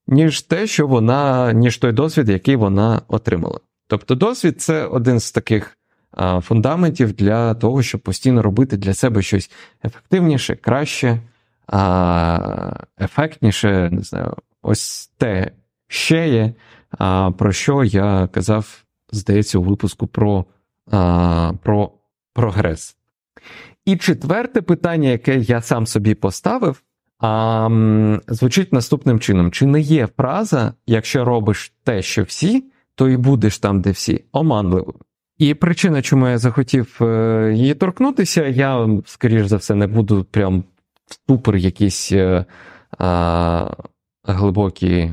ніж 0.07 0.41
те, 0.41 0.67
що 0.67 0.87
вона, 0.87 1.53
ніж 1.53 1.77
той 1.77 1.91
досвід, 1.91 2.29
який 2.29 2.55
вона 2.55 3.01
отримала. 3.07 3.59
Тобто, 3.87 4.15
досвід 4.15 4.61
це 4.61 4.85
один 4.85 5.19
з 5.19 5.31
таких 5.31 5.77
фундаментів 6.41 7.13
для 7.13 7.53
того, 7.53 7.83
щоб 7.83 8.01
постійно 8.01 8.41
робити 8.41 8.77
для 8.77 8.93
себе 8.93 9.21
щось 9.21 9.51
ефективніше, 9.85 10.55
краще, 10.55 11.19
ефектніше, 13.01 13.89
не 13.91 14.01
знаю, 14.01 14.33
ось 14.61 15.11
те 15.17 15.51
ще 15.87 16.29
є. 16.29 16.53
А 16.97 17.31
Про 17.31 17.51
що 17.51 17.83
я 17.83 18.27
казав, 18.31 18.83
здається, 19.11 19.59
у 19.59 19.63
випуску 19.63 20.07
про, 20.07 20.45
а, 20.91 21.51
про 21.63 21.91
прогрес. 22.33 22.97
І 23.85 23.97
четверте 23.97 24.61
питання, 24.61 25.09
яке 25.09 25.37
я 25.37 25.61
сам 25.61 25.87
собі 25.87 26.15
поставив, 26.15 26.81
а, 27.19 27.69
звучить 28.27 28.73
наступним 28.73 29.19
чином: 29.19 29.51
чи 29.51 29.65
не 29.65 29.79
є 29.79 30.07
фраза, 30.17 30.73
якщо 30.87 31.25
робиш 31.25 31.73
те, 31.83 32.01
що 32.01 32.23
всі, 32.23 32.65
то 32.95 33.09
і 33.09 33.17
будеш 33.17 33.59
там, 33.59 33.81
де 33.81 33.91
всі, 33.91 34.23
оманливим. 34.31 34.93
І 35.37 35.53
причина, 35.53 36.01
чому 36.01 36.27
я 36.27 36.37
захотів 36.37 36.97
е, 37.01 37.53
її 37.55 37.73
торкнутися, 37.73 38.47
я, 38.47 38.89
скоріш 39.05 39.45
за 39.45 39.57
все, 39.57 39.75
не 39.75 39.87
буду 39.87 40.23
прям 40.23 40.63
супер 41.27 41.55
якісь 41.55 42.11
е, 42.11 42.45
а, 42.97 43.69
глибокі 44.23 45.11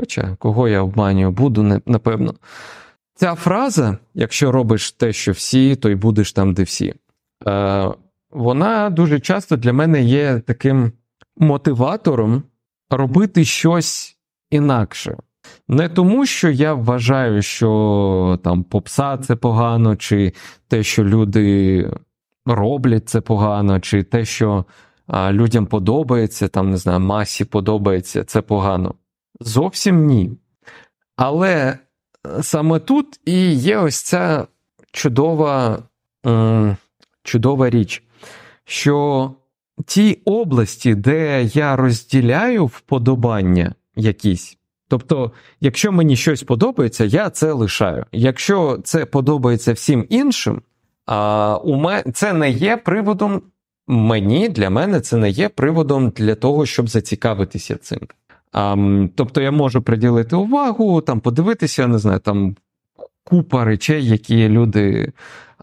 Хоча, 0.00 0.36
кого 0.38 0.68
я 0.68 0.82
обманюю, 0.82 1.30
буду, 1.30 1.80
напевно. 1.86 2.34
Ця 3.14 3.34
фраза, 3.34 3.98
якщо 4.14 4.52
робиш 4.52 4.92
те, 4.92 5.12
що 5.12 5.32
всі, 5.32 5.76
то 5.76 5.90
й 5.90 5.94
будеш 5.94 6.32
там, 6.32 6.54
де 6.54 6.62
всі, 6.62 6.94
е, 7.46 7.88
вона 8.30 8.90
дуже 8.90 9.20
часто 9.20 9.56
для 9.56 9.72
мене 9.72 10.02
є 10.02 10.42
таким 10.46 10.92
мотиватором 11.36 12.42
робити 12.90 13.44
щось 13.44 14.16
інакше. 14.50 15.16
Не 15.68 15.88
тому, 15.88 16.26
що 16.26 16.50
я 16.50 16.74
вважаю, 16.74 17.42
що 17.42 18.38
там 18.44 18.62
попса 18.62 19.16
це 19.16 19.36
погано, 19.36 19.96
чи 19.96 20.32
те, 20.68 20.82
що 20.82 21.04
люди 21.04 21.90
роблять 22.46 23.08
це 23.08 23.20
погано, 23.20 23.80
чи 23.80 24.02
те, 24.02 24.24
що 24.24 24.64
а, 25.06 25.32
людям 25.32 25.66
подобається, 25.66 26.48
там, 26.48 26.70
не 26.70 26.76
знаю, 26.76 27.00
масі 27.00 27.44
подобається, 27.44 28.24
це 28.24 28.42
погано. 28.42 28.94
Зовсім 29.40 30.06
ні. 30.06 30.30
Але 31.16 31.78
е, 32.26 32.42
саме 32.42 32.78
тут 32.78 33.20
і 33.24 33.52
є 33.52 33.78
ось 33.78 34.02
ця 34.02 34.46
чудова, 34.92 35.78
чудова 37.22 37.70
річ, 37.70 38.02
що 38.64 39.30
ті 39.86 40.18
області, 40.24 40.94
де 40.94 41.42
я 41.42 41.76
розділяю 41.76 42.66
вподобання 42.66 43.74
якісь, 43.96 44.58
тобто, 44.88 45.32
якщо 45.60 45.92
мені 45.92 46.16
щось 46.16 46.42
подобається, 46.42 47.04
я 47.04 47.30
це 47.30 47.52
лишаю. 47.52 48.06
Якщо 48.12 48.78
це 48.84 49.06
подобається 49.06 49.72
всім 49.72 50.06
іншим, 50.08 50.62
а 51.06 51.56
у 51.56 51.76
мене 51.76 52.12
це 52.12 52.32
не 52.32 52.50
є 52.50 52.76
приводом 52.76 53.42
мені, 53.86 54.48
для 54.48 54.70
мене 54.70 55.00
це 55.00 55.16
не 55.16 55.30
є 55.30 55.48
приводом 55.48 56.10
для 56.10 56.34
того, 56.34 56.66
щоб 56.66 56.88
зацікавитися 56.88 57.76
цим. 57.76 58.00
А, 58.52 58.76
Тобто 59.14 59.40
я 59.40 59.50
можу 59.50 59.82
приділити 59.82 60.36
увагу, 60.36 61.00
там 61.00 61.20
подивитися, 61.20 61.86
не 61.86 61.98
знаю, 61.98 62.18
там 62.18 62.56
купа 63.24 63.64
речей, 63.64 64.06
які 64.06 64.48
люди 64.48 65.12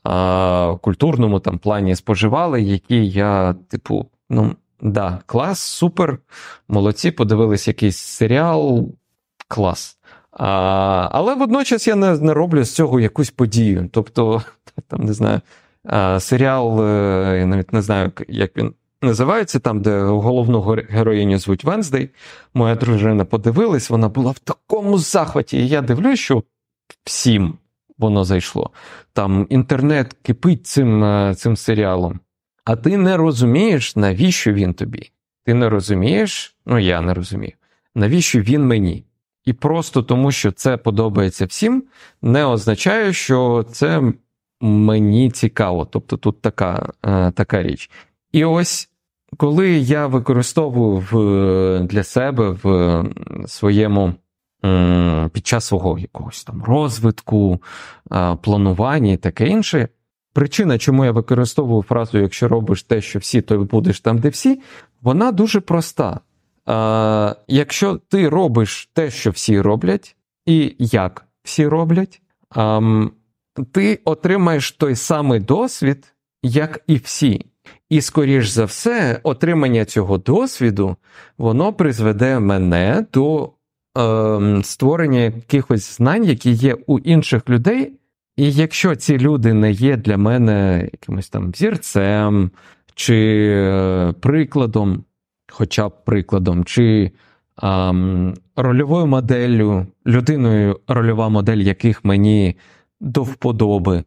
а, 0.04 0.72
в 0.72 0.80
культурному 0.80 1.40
там 1.40 1.58
плані 1.58 1.96
споживали, 1.96 2.62
які 2.62 3.06
я, 3.06 3.56
типу, 3.70 4.06
ну, 4.30 4.56
да, 4.82 5.20
клас, 5.26 5.60
супер, 5.60 6.20
молодці, 6.68 7.12
подивились 7.12 7.68
якийсь 7.68 7.98
серіал, 7.98 8.90
клас. 9.48 9.98
А, 10.32 11.10
Але 11.12 11.36
водночас 11.36 11.88
я 11.88 11.96
не, 11.96 12.18
не 12.18 12.34
роблю 12.34 12.64
з 12.64 12.76
цього 12.76 13.00
якусь 13.00 13.32
подію. 13.32 13.90
Тобто, 13.92 14.42
там, 14.88 15.04
не 15.04 15.14
знаю, 15.14 15.42
а, 15.84 16.20
серіал, 16.20 16.82
е, 16.84 17.38
я 17.40 17.46
навіть 17.46 17.74
не 17.74 17.82
знаю, 17.82 18.12
як 18.28 18.58
він 18.58 18.74
називається, 19.02 19.60
там, 19.60 19.82
де 19.82 20.02
головну 20.02 20.62
героїню 20.90 21.40
звуть 21.40 21.64
Венздей. 21.64 22.10
Моя 22.54 22.76
дружина 22.76 23.26
подивилась, 23.26 23.90
вона 23.90 24.10
була 24.10 24.32
в 24.32 24.40
такому 24.40 24.98
захваті. 24.98 25.58
І 25.58 25.68
я 25.68 25.82
дивлюсь, 25.82 26.20
що 26.20 26.44
всім 27.04 27.58
воно 27.98 28.24
зайшло. 28.24 28.70
Там 29.14 29.48
інтернет 29.50 30.14
кипить 30.22 30.68
цим, 30.68 31.04
е, 31.04 31.36
цим 31.36 31.58
серіалом. 31.58 32.20
А 32.66 32.76
ти 32.76 32.98
не 32.98 33.18
розумієш, 33.18 33.96
навіщо 33.96 34.54
він 34.54 34.74
тобі? 34.74 35.12
Ти 35.46 35.54
не 35.54 35.70
розумієш, 35.70 36.56
ну 36.66 36.80
я 36.80 37.02
не 37.02 37.14
розумію, 37.14 37.54
навіщо 37.96 38.42
він 38.42 38.66
мені? 38.66 39.04
І 39.46 39.54
просто 39.54 40.04
тому, 40.04 40.32
що 40.32 40.52
це 40.52 40.78
подобається 40.78 41.46
всім, 41.46 41.84
не 42.22 42.46
означає, 42.46 43.14
що 43.14 43.66
це 43.72 44.14
мені 44.62 45.32
цікаво. 45.32 45.86
Тобто 45.86 46.18
тут 46.18 46.42
така, 46.42 46.90
е, 47.06 47.32
така 47.32 47.64
річ. 47.64 47.90
І 48.38 48.46
ось 48.46 48.90
коли 49.38 49.70
я 49.70 50.08
використовую 50.08 51.04
в, 51.12 51.88
для 51.88 52.04
себе 52.04 52.50
в 52.64 53.04
своєму 53.48 54.14
під 55.32 55.48
час 55.48 55.66
свого 55.66 56.00
якогось 56.00 56.44
там 56.44 56.64
розвитку, 56.64 57.62
планування 58.42 59.12
і 59.12 59.18
таке 59.18 59.48
інше. 59.48 59.88
Причина, 60.34 60.78
чому 60.78 61.06
я 61.06 61.12
використовую 61.12 61.84
фразу, 61.84 62.18
якщо 62.18 62.48
робиш 62.48 62.84
те, 62.84 63.02
що 63.02 63.20
всі, 63.20 63.42
то 63.42 63.58
будеш 63.58 64.00
там, 64.00 64.18
де 64.18 64.30
всі, 64.30 64.62
вона 65.02 65.32
дуже 65.32 65.60
проста. 65.60 66.20
Якщо 67.48 68.00
ти 68.10 68.30
робиш 68.30 68.90
те, 68.94 69.12
що 69.12 69.32
всі 69.32 69.62
роблять, 69.62 70.16
і 70.46 70.76
як 70.80 71.26
всі 71.44 71.68
роблять, 71.68 72.22
ти 73.72 74.00
отримаєш 74.06 74.72
той 74.72 74.96
самий 74.96 75.40
досвід, 75.40 76.16
як 76.44 76.84
і 76.88 76.96
всі. 76.96 77.46
І, 77.90 78.02
скоріш 78.02 78.48
за 78.48 78.66
все, 78.66 79.20
отримання 79.24 79.86
цього 79.86 80.18
досвіду 80.18 80.96
воно 81.38 81.74
призведе 81.74 82.40
мене 82.40 83.06
до 83.14 83.50
е, 83.98 84.64
створення 84.64 85.20
якихось 85.20 85.98
знань, 85.98 86.24
які 86.24 86.52
є 86.52 86.78
у 86.88 87.00
інших 87.00 87.50
людей. 87.50 87.94
І 88.38 88.52
якщо 88.52 88.96
ці 88.96 89.18
люди 89.18 89.54
не 89.54 89.72
є 89.72 89.98
для 89.98 90.18
мене 90.18 90.90
якимось 90.92 91.30
там 91.30 91.52
зірцем, 91.56 92.52
чи 92.96 93.48
е, 93.54 94.14
прикладом, 94.20 95.04
хоча 95.52 95.90
б 95.90 96.06
прикладом, 96.06 96.66
чи 96.66 97.12
а, 97.62 97.94
рольовою 98.56 99.08
моделлю, 99.08 99.88
людиною, 100.08 100.80
рольова 100.88 101.30
модель 101.30 101.58
яких 101.58 102.06
мені 102.06 102.56
до 103.00 103.24
вподоби, 103.24 104.04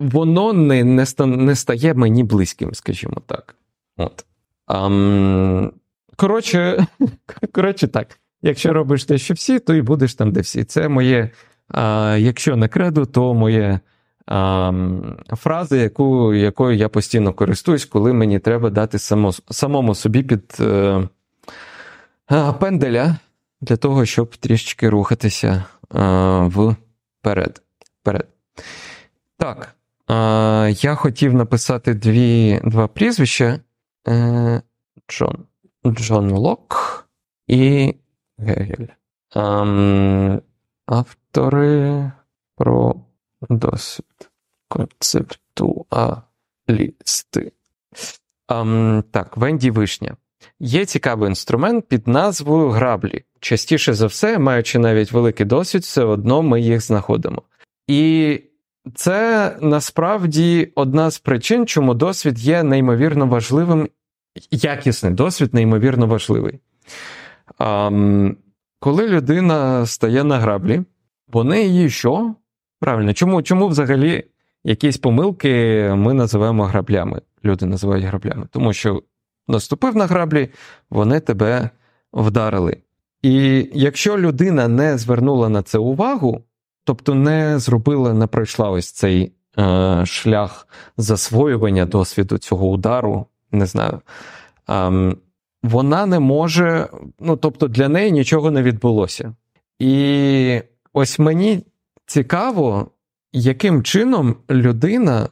воно 0.00 0.52
не 0.52 0.84
не, 0.84 1.06
не 1.26 1.56
стає 1.56 1.94
мені 1.94 2.24
близьким, 2.24 2.74
скажімо 2.74 3.22
так. 3.26 3.54
От. 3.96 4.24
А, 4.66 5.70
коротше, 6.16 6.86
коротше 7.52 7.88
так. 7.88 8.18
Якщо 8.42 8.72
робиш 8.72 9.04
те, 9.04 9.18
що 9.18 9.34
всі, 9.34 9.58
то 9.58 9.74
і 9.74 9.82
будеш 9.82 10.14
там, 10.14 10.32
де 10.32 10.40
всі. 10.40 10.64
Це 10.64 10.88
моє, 10.88 11.30
а, 11.68 12.16
якщо 12.20 12.56
не 12.56 12.68
кредо, 12.68 13.06
то 13.06 13.34
моє 13.34 13.80
а, 14.26 14.72
фраза, 15.32 15.76
яку, 15.76 16.34
якою 16.34 16.76
я 16.76 16.88
постійно 16.88 17.32
користуюсь, 17.32 17.84
коли 17.84 18.12
мені 18.12 18.38
треба 18.38 18.70
дати 18.70 18.98
само, 18.98 19.32
самому 19.32 19.94
собі 19.94 20.22
під 20.22 20.56
е, 20.60 21.08
а, 22.26 22.52
пенделя 22.52 23.16
для 23.60 23.76
того, 23.76 24.06
щоб 24.06 24.36
трішечки 24.36 24.88
рухатися 24.88 25.64
а, 25.90 26.74
вперед. 27.20 27.62
вперед. 28.00 28.26
Так, 29.36 29.77
я 30.70 30.94
хотів 30.94 31.34
написати 31.34 31.94
дві, 31.94 32.60
два 32.64 32.88
прізвища: 32.88 33.60
е, 34.08 34.62
Джон 35.10 35.44
Джон 35.86 36.30
Лок 36.30 37.04
і 37.46 37.94
Гегель. 38.38 38.86
Um, 39.34 40.40
автори 40.86 42.12
про 42.56 42.94
досвід. 43.50 44.30
Концептуалісти. 44.68 47.52
Um, 48.48 49.02
так, 49.02 49.36
Венді 49.36 49.70
Вишня. 49.70 50.16
Є 50.60 50.86
цікавий 50.86 51.28
інструмент 51.28 51.88
під 51.88 52.08
назвою 52.08 52.68
граблі. 52.68 53.24
Частіше 53.40 53.94
за 53.94 54.06
все, 54.06 54.38
маючи 54.38 54.78
навіть 54.78 55.12
великий 55.12 55.46
досвід, 55.46 55.82
все 55.82 56.04
одно 56.04 56.42
ми 56.42 56.60
їх 56.60 56.80
знаходимо. 56.80 57.42
І 57.86 58.40
це 58.94 59.56
насправді 59.60 60.72
одна 60.74 61.10
з 61.10 61.18
причин, 61.18 61.66
чому 61.66 61.94
досвід 61.94 62.38
є 62.38 62.62
неймовірно 62.62 63.26
важливим, 63.26 63.88
якісний 64.50 65.12
досвід 65.12 65.54
неймовірно 65.54 66.06
важливий. 66.06 66.58
А, 67.58 67.90
Коли 68.80 69.08
людина 69.08 69.86
стає 69.86 70.24
на 70.24 70.38
граблі, 70.38 70.82
вони 71.32 71.62
її 71.62 71.90
що? 71.90 72.34
Правильно, 72.80 73.14
чому 73.14 73.42
чому 73.42 73.68
взагалі 73.68 74.24
якісь 74.64 74.98
помилки 74.98 75.48
ми 75.96 76.14
називаємо 76.14 76.64
граблями? 76.64 77.22
Люди 77.44 77.66
називають 77.66 78.04
граблями, 78.04 78.46
тому 78.50 78.72
що 78.72 79.02
наступив 79.48 79.96
на 79.96 80.06
граблі, 80.06 80.48
вони 80.90 81.20
тебе 81.20 81.70
вдарили. 82.12 82.76
І 83.22 83.66
якщо 83.74 84.18
людина 84.18 84.68
не 84.68 84.98
звернула 84.98 85.48
на 85.48 85.62
це 85.62 85.78
увагу, 85.78 86.44
тобто 86.88 87.14
не 87.14 87.58
зробила, 87.58 88.14
не 88.14 88.26
пройшла 88.26 88.70
ось 88.70 88.92
цей 88.92 89.32
е, 89.58 90.06
шлях 90.06 90.68
засвоювання 90.96 91.86
досвіду 91.86 92.38
цього 92.38 92.68
удару, 92.68 93.26
не 93.52 93.66
знаю, 93.66 94.00
е, 94.70 95.16
вона 95.62 96.06
не 96.06 96.18
може, 96.18 96.88
ну 97.20 97.36
тобто 97.36 97.68
для 97.68 97.88
неї 97.88 98.12
нічого 98.12 98.50
не 98.50 98.62
відбулося. 98.62 99.34
І 99.78 100.62
ось 100.92 101.18
мені 101.18 101.66
цікаво, 102.06 102.90
яким 103.32 103.82
чином 103.82 104.36
людина 104.50 105.28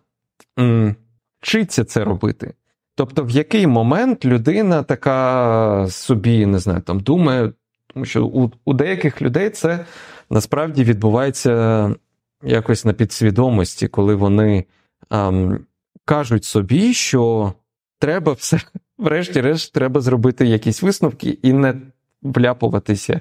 м, 0.59 0.97
вчиться 1.41 1.85
це 1.85 2.05
робити. 2.05 2.55
Тобто, 2.95 3.25
в 3.25 3.31
який 3.31 3.67
момент 3.67 4.25
людина 4.25 4.83
така 4.83 5.87
собі, 5.91 6.47
не 6.47 6.59
знаю, 6.59 6.81
там 6.81 7.01
думає, 7.01 7.53
тому 7.87 8.05
що 8.05 8.27
у, 8.27 8.51
у 8.65 8.73
деяких 8.73 9.23
людей 9.23 9.51
це 9.51 9.85
насправді 10.31 10.85
відбувається 10.85 11.95
якось 12.43 12.85
на 12.85 12.93
підсвідомості, 12.93 13.89
коли 13.89 14.15
вони 14.15 14.65
ам, 15.09 15.59
кажуть 16.05 16.45
собі, 16.45 16.95
що 16.95 17.53
треба 17.99 18.33
все 18.33 18.61
врешті-решт, 18.99 19.73
треба 19.73 20.01
зробити 20.01 20.47
якісь 20.47 20.83
висновки 20.83 21.39
і 21.43 21.53
не 21.53 21.75
вляпуватися 22.23 23.21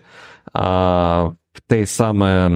а, 0.53 1.23
в 1.53 1.61
те 1.67 1.85
саме, 1.85 2.47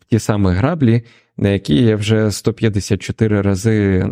в 0.00 0.04
ті 0.10 0.18
самі 0.18 0.50
граблі, 0.50 1.02
на 1.36 1.48
які 1.48 1.82
я 1.82 1.96
вже 1.96 2.30
154 2.30 3.42
рази 3.42 4.06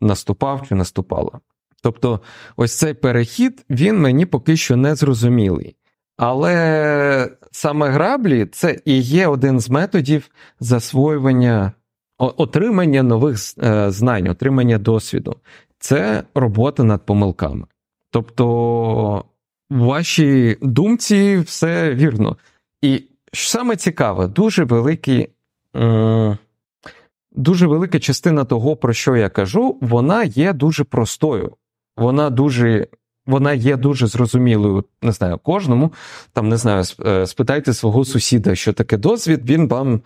наступав 0.00 0.68
чи 0.68 0.74
наступала. 0.74 1.40
Тобто, 1.82 2.20
ось 2.56 2.78
цей 2.78 2.94
перехід, 2.94 3.64
він 3.70 4.00
мені 4.00 4.26
поки 4.26 4.56
що 4.56 4.76
не 4.76 4.94
зрозумілий. 4.94 5.76
Але 6.16 7.30
саме 7.50 7.88
граблі 7.88 8.46
це 8.46 8.78
і 8.84 9.00
є 9.00 9.26
один 9.26 9.60
з 9.60 9.70
методів 9.70 10.30
засвоювання, 10.60 11.72
отримання 12.18 13.02
нових 13.02 13.38
е, 13.62 13.90
знань, 13.90 14.28
отримання 14.28 14.78
досвіду. 14.78 15.36
Це 15.78 16.22
робота 16.34 16.84
над 16.84 17.06
помилками. 17.06 17.66
Тобто, 18.10 19.24
в 19.70 19.78
вашій 19.78 20.56
думці 20.62 21.38
все 21.38 21.94
вірно. 21.94 22.36
І 22.82 23.04
саме 23.32 23.76
цікаве, 23.76 24.26
дуже 24.26 24.64
великий, 24.64 25.28
дуже 27.32 27.66
велика 27.66 28.00
частина 28.00 28.44
того, 28.44 28.76
про 28.76 28.92
що 28.92 29.16
я 29.16 29.28
кажу, 29.28 29.78
вона 29.80 30.24
є 30.24 30.52
дуже 30.52 30.84
простою. 30.84 31.56
Вона 31.96 32.30
дуже. 32.30 32.86
Вона 33.28 33.52
є 33.52 33.76
дуже 33.76 34.06
зрозумілою, 34.06 34.84
не 35.02 35.12
знаю, 35.12 35.38
кожному. 35.38 35.92
Там 36.32 36.48
не 36.48 36.56
знаю, 36.56 36.84
е, 37.06 37.26
спитайте 37.26 37.74
свого 37.74 38.04
сусіда, 38.04 38.54
що 38.54 38.72
таке 38.72 38.96
досвід, 38.96 39.50
він 39.50 39.68
вам 39.68 40.00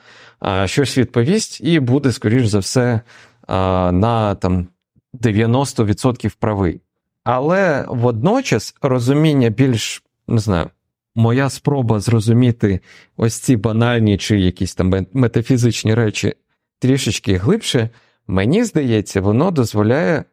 щось 0.64 0.98
відповість, 0.98 1.60
і 1.60 1.80
буде, 1.80 2.12
скоріш 2.12 2.46
за 2.46 2.58
все, 2.58 3.00
на 3.48 4.34
там 4.34 4.66
90% 5.14 6.36
правий. 6.38 6.80
Але 7.24 7.84
водночас 7.88 8.74
розуміння 8.82 9.48
більш, 9.48 10.02
не 10.28 10.38
знаю, 10.38 10.70
моя 11.14 11.50
спроба 11.50 12.00
зрозуміти 12.00 12.80
ось 13.16 13.34
ці 13.34 13.56
банальні 13.56 14.18
чи 14.18 14.40
якісь 14.40 14.74
там 14.74 15.06
метафізичні 15.12 15.94
речі 15.94 16.34
трішечки 16.78 17.36
глибше, 17.36 17.90
мені 18.26 18.64
здається, 18.64 19.20
воно 19.20 19.50
дозволяє 19.50 20.24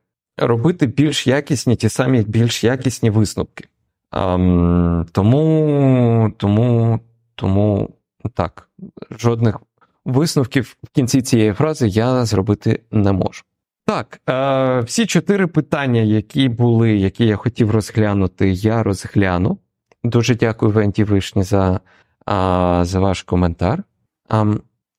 робити 0.41 0.87
більш 0.87 1.27
якісні, 1.27 1.75
ті 1.75 1.89
самі 1.89 2.21
більш 2.21 2.63
якісні 2.63 3.09
висновки. 3.09 3.65
А, 4.11 4.37
тому, 5.11 6.33
тому, 6.37 6.99
тому 7.35 7.89
так, 8.33 8.69
жодних 9.11 9.59
висновків 10.05 10.77
в 10.83 10.89
кінці 10.89 11.21
цієї 11.21 11.53
фрази 11.53 11.87
я 11.87 12.25
зробити 12.25 12.83
не 12.91 13.11
можу. 13.11 13.43
Так, 13.85 14.21
е, 14.29 14.79
всі 14.79 15.05
чотири 15.05 15.47
питання, 15.47 16.01
які 16.01 16.49
були, 16.49 16.97
які 16.97 17.25
я 17.25 17.35
хотів 17.35 17.71
розглянути, 17.71 18.51
я 18.51 18.83
розгляну. 18.83 19.57
Дуже 20.03 20.35
дякую, 20.35 20.71
Венті 20.71 21.03
Вишні, 21.03 21.43
за 21.43 21.73
е, 21.73 21.79
за 22.85 22.99
ваш 22.99 23.23
коментар. 23.23 23.83
Е, 24.33 24.45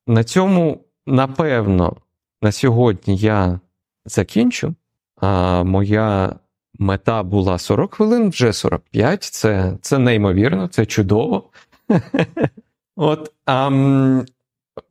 на 0.06 0.24
цьому, 0.24 0.84
напевно, 1.06 1.96
на 2.42 2.52
сьогодні 2.52 3.16
я 3.16 3.60
закінчу. 4.06 4.74
Е, 5.22 5.64
моя 5.64 6.34
мета 6.78 7.22
була 7.22 7.58
40 7.58 7.94
хвилин, 7.94 8.30
вже 8.30 8.52
45. 8.52 9.22
Це 9.22 9.78
це 9.82 9.98
неймовірно, 9.98 10.68
це 10.68 10.86
чудово. 10.86 11.44
От, 12.96 13.32
ам, 13.44 14.24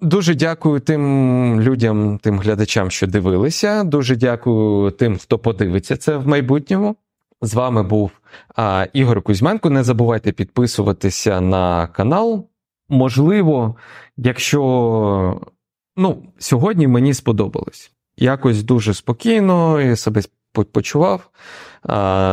Дуже 0.01 0.35
дякую 0.35 0.79
тим 0.79 1.61
людям, 1.61 2.17
тим 2.17 2.39
глядачам, 2.39 2.91
що 2.91 3.07
дивилися. 3.07 3.83
Дуже 3.83 4.15
дякую 4.15 4.91
тим, 4.91 5.17
хто 5.17 5.39
подивиться 5.39 5.97
це 5.97 6.17
в 6.17 6.27
майбутньому. 6.27 6.95
З 7.41 7.53
вами 7.53 7.83
був 7.83 8.11
а, 8.55 8.87
Ігор 8.93 9.21
Кузьменко. 9.21 9.69
Не 9.69 9.83
забувайте 9.83 10.31
підписуватися 10.31 11.41
на 11.41 11.87
канал. 11.87 12.47
Можливо, 12.89 13.75
якщо 14.17 15.41
ну, 15.97 16.23
сьогодні 16.37 16.87
мені 16.87 17.13
сподобалось. 17.13 17.91
Якось 18.21 18.63
дуже 18.63 18.93
спокійно 18.93 19.81
я 19.81 19.95
себе 19.95 20.21
почував, 20.71 21.29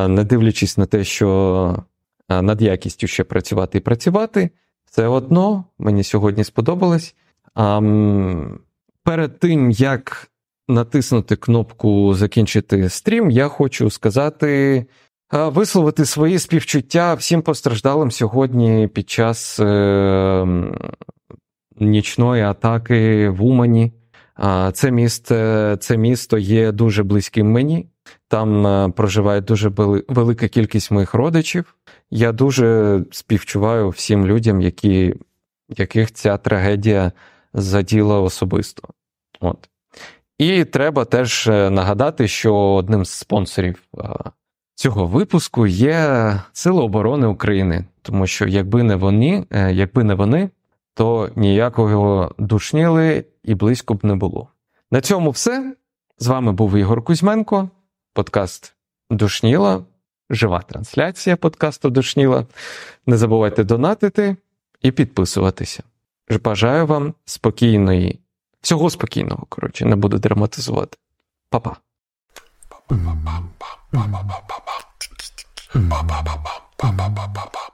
не 0.09 0.25
дивлячись 0.25 0.79
на 0.79 0.87
те, 0.87 1.05
що 1.05 1.85
над 2.29 2.63
якістю 2.63 3.07
ще 3.07 3.25
працювати 3.25 3.79
і 3.79 3.81
працювати. 3.81 4.51
Все 4.91 5.07
одно 5.07 5.65
мені 5.79 6.05
сьогодні 6.05 6.45
сподобалось. 6.45 7.15
Перед 9.05 9.39
тим, 9.39 9.71
як 9.71 10.31
натиснути 10.69 11.37
кнопку 11.37 12.15
Закінчити 12.15 12.89
стрім, 12.89 13.31
я 13.31 13.49
хочу 13.49 13.91
сказати, 13.91 14.87
висловити 15.33 16.05
свої 16.05 16.39
співчуття 16.39 17.15
всім 17.15 17.43
постраждалим 17.43 18.11
сьогодні 18.11 18.89
під 18.89 19.11
час 19.11 19.61
е, 19.61 20.47
нічної 21.81 22.43
атаки 22.43 23.29
в 23.29 23.43
Умані. 23.43 23.93
Це 24.73 24.91
місто, 24.91 25.77
це 25.81 25.97
місто 25.97 26.39
є 26.39 26.73
дуже 26.73 27.03
близьким 27.03 27.53
мені. 27.53 27.87
Там 28.29 28.67
е, 28.67 28.89
проживає 28.89 29.41
дуже 29.41 29.69
велика 30.09 30.49
кількість 30.49 30.91
моїх 30.91 31.15
родичів. 31.15 31.75
Я 32.11 32.33
дуже 32.33 33.01
співчуваю 33.11 33.89
всім 33.89 34.27
людям, 34.27 34.61
які, 34.61 35.15
яких 35.69 36.13
ця 36.13 36.37
трагедія 36.37 37.13
заділа 37.55 38.21
особисто. 38.21 38.89
От. 39.41 39.69
І 40.39 40.65
треба 40.65 41.05
теж 41.05 41.47
е, 41.47 41.71
нагадати, 41.71 42.29
що 42.29 42.57
одним 42.57 43.05
з 43.05 43.11
спонсорів 43.11 43.83
е, 43.99 44.09
цього 44.75 45.07
випуску 45.07 45.67
є 45.67 46.33
Сили 46.53 46.83
оборони 46.83 47.27
України, 47.27 47.85
тому 48.03 48.27
що 48.27 48.47
якби 48.47 48.83
не 48.83 48.97
вони, 48.97 49.47
якби 49.71 50.05
не 50.05 50.15
вони, 50.15 50.51
то 50.95 51.31
ніякого 51.37 52.35
душніли 52.39 53.25
і 53.47 53.55
близько 53.55 53.95
б 53.95 54.05
не 54.05 54.15
було. 54.15 54.49
На 54.91 55.01
цьому 55.01 55.31
все. 55.31 55.77
З 56.19 56.27
вами 56.27 56.53
був 56.53 56.77
Ігор 56.77 57.05
Кузьменко, 57.05 57.71
подкаст 58.13 58.75
Душніла, 59.11 59.85
жива 60.31 60.61
трансляція 60.61 61.37
подкасту 61.37 61.91
Душніла. 61.91 62.47
Не 63.07 63.17
забувайте 63.17 63.65
донатити 63.65 64.37
і 64.83 64.91
підписуватися. 64.91 65.83
Бажаю 66.45 66.87
вам 66.87 67.15
спокійної, 67.25 68.21
всього 68.61 68.91
спокійного, 68.91 69.47
коротше, 69.49 69.85
не 69.85 69.97
буду 69.97 70.19
драматизувати. 70.19 70.99
Па-па. 71.51 71.77
Ba 72.71 72.97
ba 72.97 73.15
ba 73.25 73.43
ba 73.93 74.07
ba 74.07 74.23
ba 74.23 74.23
ba 74.23 74.43
ba 75.75 76.03
ba 76.03 76.23
ba 76.23 76.35
ba 76.79 76.93
ba 76.93 77.09
ba 77.09 77.27
ba 77.35 77.45
ba 77.55 77.67